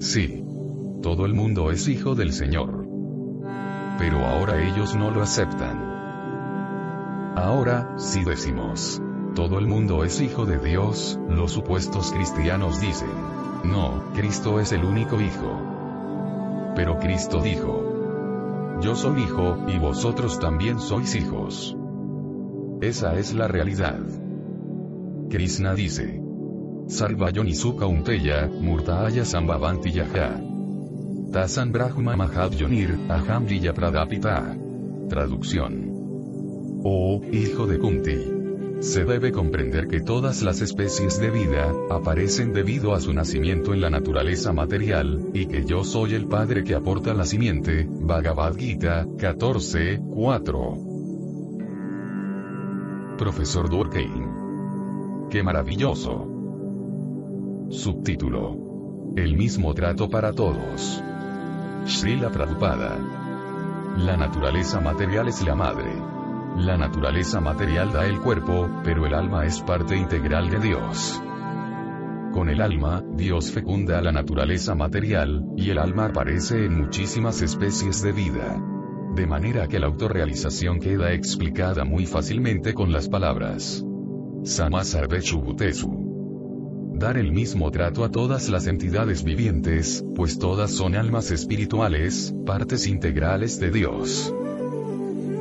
Sí. 0.00 0.44
Todo 1.02 1.24
el 1.24 1.32
mundo 1.32 1.70
es 1.70 1.88
hijo 1.88 2.14
del 2.14 2.34
Señor. 2.34 2.86
Pero 3.98 4.18
ahora 4.18 4.62
ellos 4.62 4.94
no 4.94 5.10
lo 5.10 5.22
aceptan. 5.22 5.78
Ahora, 7.36 7.94
si 7.96 8.22
decimos, 8.22 9.00
todo 9.34 9.58
el 9.58 9.66
mundo 9.66 10.04
es 10.04 10.20
hijo 10.20 10.46
de 10.46 10.58
Dios, 10.58 11.18
los 11.28 11.52
supuestos 11.52 12.12
cristianos 12.12 12.80
dicen, 12.80 13.10
no, 13.64 14.04
Cristo 14.14 14.60
es 14.60 14.72
el 14.72 14.84
único 14.84 15.20
hijo. 15.20 16.72
Pero 16.74 16.98
Cristo 16.98 17.40
dijo, 17.40 18.78
yo 18.80 18.96
soy 18.96 19.22
hijo, 19.22 19.58
y 19.68 19.78
vosotros 19.78 20.38
también 20.40 20.80
sois 20.80 21.14
hijos. 21.14 21.76
Esa 22.80 23.18
es 23.18 23.34
la 23.34 23.46
realidad. 23.46 24.00
Krishna 25.28 25.74
dice, 25.74 26.20
Sarvayonisuka 26.88 27.86
unteya, 27.86 28.48
murtaya 28.48 29.24
sambhavanti 29.24 29.92
yaha. 29.92 30.40
Tasan 31.30 31.70
brahma 31.70 32.16
mahad 32.16 32.50
yonir, 32.52 32.98
aham 33.08 33.46
pradapita. 33.74 34.56
Traducción. 35.08 35.90
Oh, 36.82 37.20
hijo 37.30 37.66
de 37.66 37.78
Kunti. 37.78 38.29
Se 38.80 39.04
debe 39.04 39.30
comprender 39.30 39.88
que 39.88 40.00
todas 40.00 40.42
las 40.42 40.62
especies 40.62 41.20
de 41.20 41.30
vida, 41.30 41.70
aparecen 41.90 42.54
debido 42.54 42.94
a 42.94 43.00
su 43.00 43.12
nacimiento 43.12 43.74
en 43.74 43.82
la 43.82 43.90
naturaleza 43.90 44.54
material, 44.54 45.28
y 45.34 45.44
que 45.46 45.66
yo 45.66 45.84
soy 45.84 46.14
el 46.14 46.26
Padre 46.26 46.64
que 46.64 46.74
aporta 46.74 47.12
la 47.12 47.26
simiente, 47.26 47.86
Bhagavad 47.88 48.56
Gita, 48.56 49.06
14, 49.18 50.00
4. 50.14 50.78
Profesor 53.18 53.68
Durkheim. 53.68 55.28
¡Qué 55.28 55.42
maravilloso! 55.42 56.26
Subtítulo. 57.68 59.12
El 59.14 59.36
mismo 59.36 59.74
trato 59.74 60.08
para 60.08 60.32
todos. 60.32 61.02
Srila 61.84 62.30
Prabhupada. 62.30 62.96
La 63.98 64.16
naturaleza 64.16 64.80
material 64.80 65.28
es 65.28 65.42
la 65.42 65.54
madre. 65.54 66.19
La 66.56 66.76
naturaleza 66.76 67.40
material 67.40 67.92
da 67.92 68.06
el 68.06 68.20
cuerpo, 68.20 68.68
pero 68.84 69.06
el 69.06 69.14
alma 69.14 69.46
es 69.46 69.60
parte 69.60 69.96
integral 69.96 70.50
de 70.50 70.58
Dios. 70.58 71.22
Con 72.32 72.48
el 72.48 72.60
alma, 72.60 73.02
Dios 73.14 73.50
fecunda 73.50 74.00
la 74.00 74.12
naturaleza 74.12 74.74
material, 74.74 75.44
y 75.56 75.70
el 75.70 75.78
alma 75.78 76.06
aparece 76.06 76.64
en 76.64 76.80
muchísimas 76.80 77.40
especies 77.42 78.02
de 78.02 78.12
vida. 78.12 78.62
De 79.14 79.26
manera 79.26 79.66
que 79.66 79.80
la 79.80 79.86
autorrealización 79.86 80.80
queda 80.80 81.12
explicada 81.12 81.84
muy 81.84 82.06
fácilmente 82.06 82.74
con 82.74 82.92
las 82.92 83.08
palabras. 83.08 83.84
Sama 84.44 84.82
Dar 86.94 87.16
el 87.16 87.32
mismo 87.32 87.70
trato 87.70 88.04
a 88.04 88.10
todas 88.10 88.48
las 88.48 88.66
entidades 88.66 89.24
vivientes, 89.24 90.04
pues 90.14 90.38
todas 90.38 90.70
son 90.70 90.94
almas 90.94 91.30
espirituales, 91.30 92.34
partes 92.44 92.86
integrales 92.86 93.58
de 93.58 93.70
Dios. 93.70 94.34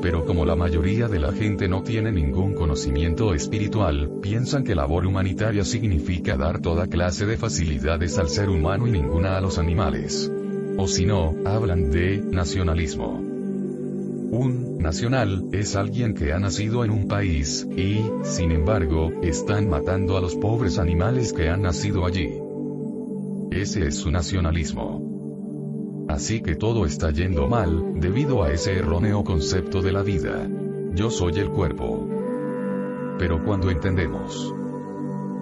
Pero 0.01 0.25
como 0.25 0.45
la 0.45 0.55
mayoría 0.55 1.07
de 1.07 1.19
la 1.19 1.33
gente 1.33 1.67
no 1.67 1.83
tiene 1.83 2.12
ningún 2.12 2.53
conocimiento 2.53 3.33
espiritual, 3.33 4.09
piensan 4.21 4.63
que 4.63 4.75
labor 4.75 5.05
humanitaria 5.05 5.65
significa 5.65 6.38
dar 6.38 6.62
toda 6.62 6.88
clase 6.88 7.25
de 7.25 7.38
facilidades 7.38 8.17
al 8.17 8.29
ser 8.29 8.49
humano 8.49 8.88
y 8.88 8.91
ninguna 8.91 9.38
a 9.38 9.41
los 9.41 9.57
animales. 9.57 10.31
O 10.77 10.88
si 10.88 11.05
no, 11.05 11.35
hablan 11.45 11.91
de 11.91 12.19
nacionalismo. 12.19 13.19
Un 14.31 14.77
nacional 14.77 15.49
es 15.51 15.75
alguien 15.75 16.13
que 16.13 16.31
ha 16.31 16.39
nacido 16.39 16.85
en 16.85 16.91
un 16.91 17.07
país, 17.07 17.67
y, 17.75 17.99
sin 18.23 18.51
embargo, 18.51 19.12
están 19.21 19.67
matando 19.67 20.15
a 20.15 20.21
los 20.21 20.35
pobres 20.35 20.77
animales 20.77 21.33
que 21.33 21.49
han 21.49 21.63
nacido 21.63 22.05
allí. 22.05 22.29
Ese 23.51 23.88
es 23.88 23.95
su 23.95 24.12
nacionalismo. 24.12 25.18
Así 26.09 26.41
que 26.41 26.55
todo 26.55 26.87
está 26.87 27.11
yendo 27.11 27.47
mal, 27.47 27.93
debido 27.99 28.41
a 28.41 28.51
ese 28.51 28.75
erróneo 28.75 29.23
concepto 29.23 29.79
de 29.83 29.91
la 29.91 30.01
vida. 30.01 30.49
Yo 30.91 31.11
soy 31.11 31.37
el 31.37 31.51
cuerpo. 31.51 32.09
Pero 33.19 33.45
cuando 33.45 33.69
entendemos, 33.69 34.51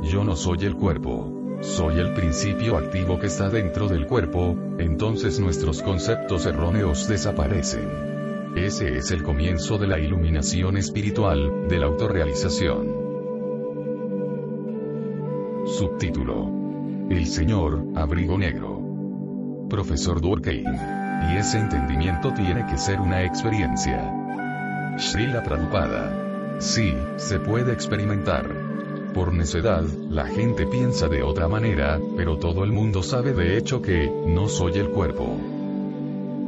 yo 0.01 0.25
no 0.25 0.36
soy 0.36 0.65
el 0.65 0.75
cuerpo, 0.75 1.58
soy 1.62 1.99
el 1.99 2.13
principio 2.13 2.75
activo 2.75 3.17
que 3.17 3.27
está 3.27 3.49
dentro 3.49 3.88
del 3.88 4.08
cuerpo, 4.08 4.58
entonces 4.77 5.39
nuestros 5.39 5.82
conceptos 5.82 6.45
erróneos 6.45 7.08
desaparecen. 7.08 8.53
Ese 8.58 8.97
es 8.97 9.12
el 9.12 9.23
comienzo 9.23 9.77
de 9.77 9.88
la 9.88 9.99
iluminación 9.99 10.75
espiritual, 10.75 11.69
de 11.69 11.80
la 11.80 11.86
autorrealización. 11.86 12.93
Subtítulo. 15.65 16.51
El 17.10 17.25
Señor, 17.25 17.86
abrigo 17.95 18.38
negro 18.38 18.77
profesor 19.67 20.21
Durkheim. 20.21 20.65
Y 21.30 21.38
ese 21.38 21.60
entendimiento 21.60 22.34
tiene 22.34 22.65
que 22.65 22.77
ser 22.77 23.01
una 23.01 23.23
experiencia. 23.23 24.13
Srila 24.97 25.43
Prabhupada. 25.43 26.58
Sí, 26.60 26.93
se 27.17 27.39
puede 27.39 27.73
experimentar. 27.73 28.67
Por 29.13 29.34
necedad, 29.34 29.84
la 30.10 30.25
gente 30.25 30.65
piensa 30.65 31.08
de 31.08 31.23
otra 31.23 31.47
manera, 31.47 31.99
pero 32.15 32.38
todo 32.38 32.63
el 32.63 32.71
mundo 32.71 33.03
sabe 33.03 33.34
de 33.34 33.58
hecho 33.58 33.82
que, 33.82 34.12
no 34.27 34.47
soy 34.47 34.73
el 34.80 34.89
cuerpo. 34.89 35.38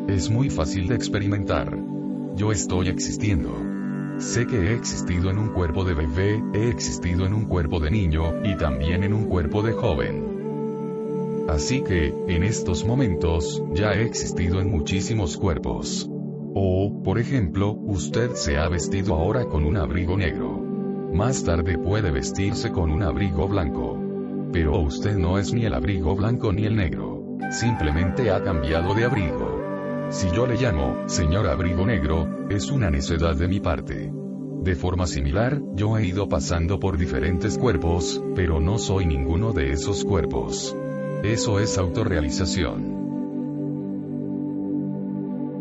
Es 0.08 0.30
muy 0.30 0.50
fácil 0.50 0.88
de 0.88 0.96
experimentar. 0.96 1.78
yo 2.36 2.52
estoy 2.52 2.88
existiendo. 2.88 3.54
Sé 4.20 4.48
que 4.48 4.56
he 4.56 4.74
existido 4.74 5.30
en 5.30 5.38
un 5.38 5.50
cuerpo 5.50 5.84
de 5.84 5.94
bebé, 5.94 6.44
he 6.54 6.70
existido 6.70 7.26
en 7.26 7.34
un 7.34 7.46
cuerpo 7.46 7.80
de 7.80 7.92
niño, 7.92 8.44
y 8.44 8.56
también 8.56 9.04
en 9.04 9.14
un 9.14 9.26
cuerpo 9.26 9.62
de 9.62 9.74
joven. 9.74 10.29
Así 11.50 11.82
que, 11.82 12.14
en 12.28 12.44
estos 12.44 12.86
momentos, 12.86 13.64
ya 13.74 13.94
he 13.94 14.04
existido 14.04 14.62
en 14.62 14.70
muchísimos 14.70 15.36
cuerpos. 15.36 16.08
O, 16.54 17.02
por 17.04 17.18
ejemplo, 17.18 17.72
usted 17.72 18.34
se 18.36 18.58
ha 18.58 18.70
vestido 18.70 19.16
ahora 19.16 19.46
con 19.46 19.66
un 19.66 19.76
abrigo 19.76 20.16
negro. 20.16 20.64
Más 21.12 21.44
tarde 21.44 21.80
puede 21.80 22.12
vestirse 22.12 22.72
con 22.72 22.92
un 22.92 23.02
abrigo 23.02 23.48
blanco. 23.48 23.98
Pero 24.54 24.80
usted 24.80 25.18
no 25.18 25.40
es 25.40 25.52
ni 25.52 25.66
el 25.66 25.74
abrigo 25.74 26.16
blanco 26.16 26.54
ni 26.54 26.66
el 26.66 26.76
negro. 26.76 27.24
Simplemente 27.50 28.30
ha 28.30 28.44
cambiado 28.44 28.94
de 28.94 29.06
abrigo. 29.06 29.60
Si 30.10 30.30
yo 30.30 30.46
le 30.46 30.56
llamo, 30.56 30.98
señor 31.08 31.48
abrigo 31.48 31.84
negro, 31.84 32.28
es 32.50 32.70
una 32.70 32.92
necedad 32.92 33.36
de 33.36 33.48
mi 33.48 33.60
parte. 33.60 34.14
De 34.62 34.76
forma 34.76 35.08
similar, 35.08 35.60
yo 35.74 35.98
he 35.98 36.06
ido 36.06 36.30
pasando 36.30 36.80
por 36.80 36.98
diferentes 36.98 37.58
cuerpos, 37.58 38.24
pero 38.36 38.60
no 38.60 38.78
soy 38.78 39.08
ninguno 39.08 39.52
de 39.52 39.72
esos 39.72 40.06
cuerpos. 40.06 40.76
Eso 41.24 41.60
es 41.60 41.78
autorrealización. 41.78 43.00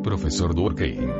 Profesor 0.04 0.54
Durkheim. 0.54 1.10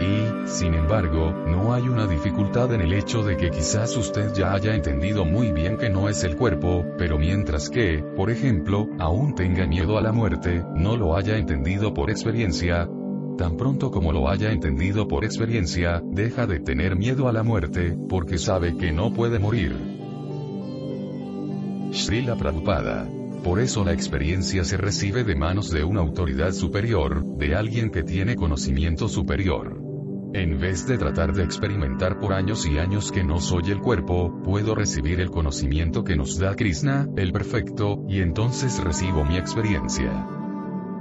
Y, 0.00 0.48
sin 0.48 0.74
embargo, 0.74 1.32
no 1.48 1.74
hay 1.74 1.82
una 1.82 2.06
dificultad 2.06 2.72
en 2.72 2.82
el 2.82 2.92
hecho 2.92 3.24
de 3.24 3.36
que 3.36 3.50
quizás 3.50 3.96
usted 3.96 4.32
ya 4.32 4.54
haya 4.54 4.76
entendido 4.76 5.24
muy 5.24 5.50
bien 5.50 5.76
que 5.76 5.90
no 5.90 6.08
es 6.08 6.22
el 6.22 6.36
cuerpo, 6.36 6.84
pero 6.98 7.18
mientras 7.18 7.68
que, 7.68 8.04
por 8.16 8.30
ejemplo, 8.30 8.88
aún 9.00 9.34
tenga 9.34 9.66
miedo 9.66 9.98
a 9.98 10.02
la 10.02 10.12
muerte, 10.12 10.64
no 10.76 10.96
lo 10.96 11.16
haya 11.16 11.36
entendido 11.36 11.92
por 11.92 12.10
experiencia, 12.10 12.88
tan 13.36 13.56
pronto 13.56 13.90
como 13.90 14.12
lo 14.12 14.28
haya 14.28 14.52
entendido 14.52 15.08
por 15.08 15.24
experiencia, 15.24 16.00
deja 16.04 16.46
de 16.46 16.60
tener 16.60 16.94
miedo 16.94 17.26
a 17.26 17.32
la 17.32 17.42
muerte, 17.42 17.98
porque 18.08 18.38
sabe 18.38 18.76
que 18.76 18.92
no 18.92 19.12
puede 19.12 19.40
morir. 19.40 19.74
Srila 21.90 22.36
Prabhupada 22.36 23.19
por 23.42 23.60
eso 23.60 23.84
la 23.84 23.92
experiencia 23.92 24.64
se 24.64 24.76
recibe 24.76 25.24
de 25.24 25.34
manos 25.34 25.70
de 25.70 25.84
una 25.84 26.00
autoridad 26.00 26.52
superior, 26.52 27.24
de 27.36 27.54
alguien 27.54 27.90
que 27.90 28.02
tiene 28.02 28.36
conocimiento 28.36 29.08
superior. 29.08 29.80
En 30.32 30.60
vez 30.60 30.86
de 30.86 30.96
tratar 30.96 31.32
de 31.32 31.42
experimentar 31.42 32.20
por 32.20 32.32
años 32.32 32.64
y 32.66 32.78
años 32.78 33.10
que 33.10 33.24
no 33.24 33.40
soy 33.40 33.70
el 33.70 33.80
cuerpo, 33.80 34.40
puedo 34.44 34.76
recibir 34.76 35.20
el 35.20 35.30
conocimiento 35.30 36.04
que 36.04 36.16
nos 36.16 36.38
da 36.38 36.54
Krishna, 36.54 37.08
el 37.16 37.32
perfecto, 37.32 38.04
y 38.08 38.20
entonces 38.20 38.82
recibo 38.82 39.24
mi 39.24 39.36
experiencia. 39.36 40.28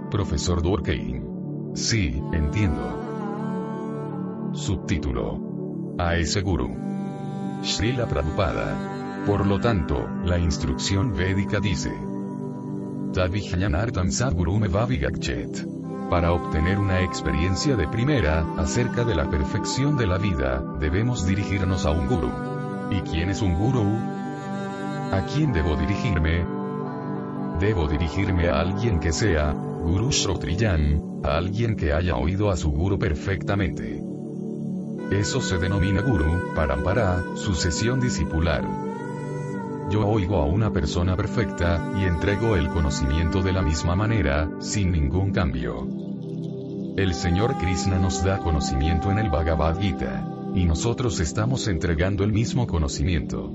Profesor 0.09 0.63
Durkheim. 0.63 1.75
Sí, 1.75 2.19
entiendo. 2.33 4.49
Subtítulo. 4.53 5.95
A 5.99 6.15
ese 6.15 6.41
guru. 6.41 6.75
Srila 7.61 8.07
Prabhupada. 8.07 9.23
Por 9.27 9.45
lo 9.45 9.59
tanto, 9.59 10.07
la 10.23 10.39
instrucción 10.39 11.13
védica 11.13 11.59
dice. 11.59 12.08
Para 16.09 16.31
obtener 16.31 16.79
una 16.79 17.01
experiencia 17.01 17.75
de 17.75 17.87
primera, 17.87 18.45
acerca 18.57 19.03
de 19.03 19.15
la 19.15 19.29
perfección 19.29 19.97
de 19.97 20.07
la 20.07 20.17
vida, 20.17 20.63
debemos 20.79 21.25
dirigirnos 21.25 21.85
a 21.85 21.91
un 21.91 22.07
guru. 22.07 22.31
¿Y 22.91 23.01
quién 23.01 23.29
es 23.29 23.41
un 23.41 23.55
guru? 23.55 23.83
¿A 25.11 25.25
quién 25.33 25.53
debo 25.53 25.75
dirigirme? 25.75 26.45
Debo 27.59 27.87
dirigirme 27.87 28.49
a 28.49 28.59
alguien 28.59 28.99
que 28.99 29.11
sea, 29.11 29.53
Guru 29.53 30.11
Shrotriyan, 30.11 31.21
a 31.23 31.37
alguien 31.37 31.75
que 31.75 31.93
haya 31.93 32.15
oído 32.15 32.51
a 32.51 32.57
su 32.57 32.71
guru 32.71 32.99
perfectamente. 32.99 34.03
Eso 35.11 35.41
se 35.41 35.57
denomina 35.57 36.01
guru, 36.01 36.53
parampara, 36.53 37.23
sucesión 37.35 37.99
discipular. 37.99 38.88
Yo 39.89 40.07
oigo 40.07 40.37
a 40.37 40.45
una 40.45 40.71
persona 40.71 41.15
perfecta, 41.15 41.93
y 41.99 42.03
entrego 42.03 42.55
el 42.55 42.69
conocimiento 42.69 43.41
de 43.41 43.53
la 43.53 43.63
misma 43.63 43.95
manera, 43.95 44.47
sin 44.59 44.91
ningún 44.91 45.31
cambio. 45.31 45.87
El 46.95 47.15
Señor 47.15 47.57
Krishna 47.57 47.97
nos 47.97 48.23
da 48.23 48.37
conocimiento 48.37 49.09
en 49.09 49.17
el 49.17 49.31
Bhagavad 49.31 49.79
Gita. 49.79 50.27
Y 50.53 50.65
nosotros 50.65 51.19
estamos 51.19 51.67
entregando 51.67 52.23
el 52.23 52.31
mismo 52.31 52.67
conocimiento. 52.67 53.51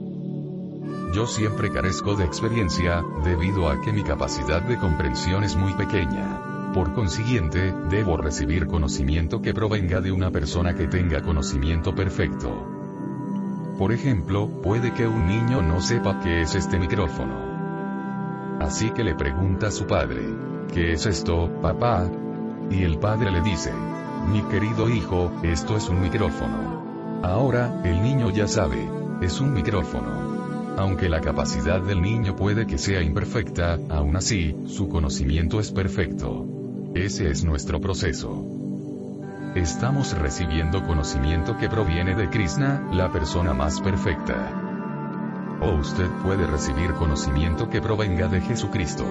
Yo 1.14 1.28
siempre 1.28 1.70
carezco 1.70 2.16
de 2.16 2.24
experiencia, 2.24 3.04
debido 3.24 3.68
a 3.68 3.80
que 3.80 3.92
mi 3.92 4.02
capacidad 4.02 4.62
de 4.62 4.76
comprensión 4.76 5.44
es 5.44 5.54
muy 5.54 5.72
pequeña. 5.74 6.72
Por 6.74 6.94
consiguiente, 6.94 7.72
debo 7.90 8.16
recibir 8.16 8.66
conocimiento 8.66 9.40
que 9.40 9.54
provenga 9.54 10.00
de 10.00 10.10
una 10.10 10.32
persona 10.32 10.74
que 10.74 10.88
tenga 10.88 11.22
conocimiento 11.22 11.94
perfecto. 11.94 12.73
Por 13.78 13.92
ejemplo, 13.92 14.48
puede 14.62 14.92
que 14.92 15.06
un 15.08 15.26
niño 15.26 15.60
no 15.60 15.80
sepa 15.80 16.20
qué 16.20 16.42
es 16.42 16.54
este 16.54 16.78
micrófono. 16.78 17.34
Así 18.60 18.90
que 18.90 19.02
le 19.02 19.16
pregunta 19.16 19.66
a 19.66 19.70
su 19.72 19.86
padre, 19.86 20.22
¿qué 20.72 20.92
es 20.92 21.06
esto, 21.06 21.50
papá? 21.60 22.08
Y 22.70 22.84
el 22.84 22.98
padre 22.98 23.32
le 23.32 23.40
dice, 23.40 23.72
mi 24.28 24.42
querido 24.42 24.88
hijo, 24.88 25.32
esto 25.42 25.76
es 25.76 25.88
un 25.88 26.00
micrófono. 26.00 27.20
Ahora, 27.22 27.82
el 27.84 28.00
niño 28.00 28.30
ya 28.30 28.46
sabe, 28.46 28.88
es 29.20 29.40
un 29.40 29.52
micrófono. 29.52 30.74
Aunque 30.76 31.08
la 31.08 31.20
capacidad 31.20 31.80
del 31.80 32.00
niño 32.00 32.36
puede 32.36 32.66
que 32.66 32.78
sea 32.78 33.02
imperfecta, 33.02 33.78
aún 33.90 34.16
así, 34.16 34.56
su 34.66 34.88
conocimiento 34.88 35.58
es 35.58 35.72
perfecto. 35.72 36.46
Ese 36.94 37.28
es 37.28 37.44
nuestro 37.44 37.80
proceso. 37.80 38.63
Estamos 39.54 40.16
recibiendo 40.18 40.84
conocimiento 40.84 41.56
que 41.56 41.68
proviene 41.68 42.14
de 42.14 42.28
Krishna, 42.28 42.88
la 42.92 43.10
persona 43.10 43.54
más 43.54 43.80
perfecta 43.80 44.64
o 45.64 45.76
usted 45.76 46.08
puede 46.22 46.46
recibir 46.46 46.92
conocimiento 46.92 47.70
que 47.70 47.80
provenga 47.80 48.28
de 48.28 48.40
Jesucristo. 48.40 49.04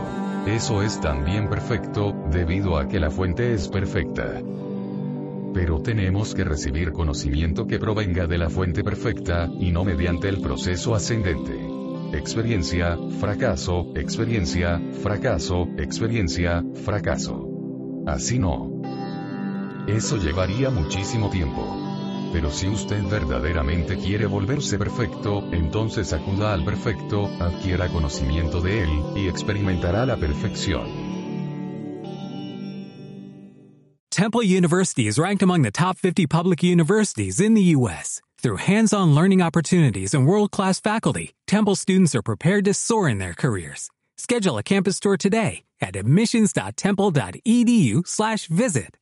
Eso 0.45 0.83
es 0.83 0.99
también 0.99 1.49
perfecto, 1.49 2.13
debido 2.31 2.77
a 2.77 2.87
que 2.87 2.99
la 2.99 3.09
fuente 3.09 3.53
es 3.53 3.67
perfecta. 3.67 4.41
Pero 5.53 5.81
tenemos 5.81 6.33
que 6.33 6.43
recibir 6.43 6.91
conocimiento 6.91 7.65
que 7.65 7.79
provenga 7.79 8.27
de 8.27 8.37
la 8.37 8.49
fuente 8.49 8.83
perfecta, 8.83 9.49
y 9.59 9.71
no 9.71 9.83
mediante 9.83 10.29
el 10.29 10.41
proceso 10.41 10.95
ascendente. 10.95 11.57
Experiencia, 12.17 12.97
fracaso, 13.19 13.91
experiencia, 13.95 14.79
fracaso, 15.01 15.67
experiencia, 15.77 16.63
fracaso. 16.83 17.47
Así 18.05 18.37
no. 18.37 18.82
Eso 19.87 20.17
llevaría 20.17 20.69
muchísimo 20.69 21.29
tiempo. 21.29 21.65
Pero 22.31 22.51
si 22.51 22.69
usted 22.69 23.03
verdaderamente 23.03 23.97
quiere 23.97 24.25
volverse 24.25 24.77
perfecto, 24.77 25.43
entonces 25.51 26.13
acuda 26.13 26.53
al 26.53 26.63
perfecto, 26.63 27.25
adquiera 27.39 27.89
conocimiento 27.89 28.61
de 28.61 28.83
él, 28.83 28.89
y 29.15 29.27
experimentará 29.27 30.05
la 30.05 30.15
perfección. 30.15 31.11
Temple 34.09 34.43
University 34.43 35.07
is 35.07 35.19
ranked 35.19 35.43
among 35.43 35.63
the 35.63 35.71
top 35.71 35.97
50 35.97 36.27
public 36.27 36.63
universities 36.63 37.41
in 37.41 37.55
the 37.55 37.75
U.S. 37.75 38.21
Through 38.37 38.55
hands-on 38.57 39.13
learning 39.13 39.41
opportunities 39.41 40.13
and 40.13 40.25
world-class 40.25 40.79
faculty, 40.79 41.33
Temple 41.45 41.75
students 41.75 42.15
are 42.15 42.21
prepared 42.21 42.63
to 42.65 42.73
soar 42.73 43.09
in 43.09 43.17
their 43.17 43.33
careers. 43.33 43.89
Schedule 44.17 44.57
a 44.57 44.63
campus 44.63 44.97
tour 44.99 45.17
today 45.17 45.63
at 45.81 45.97
admissions.temple.edu/visit. 45.97 48.97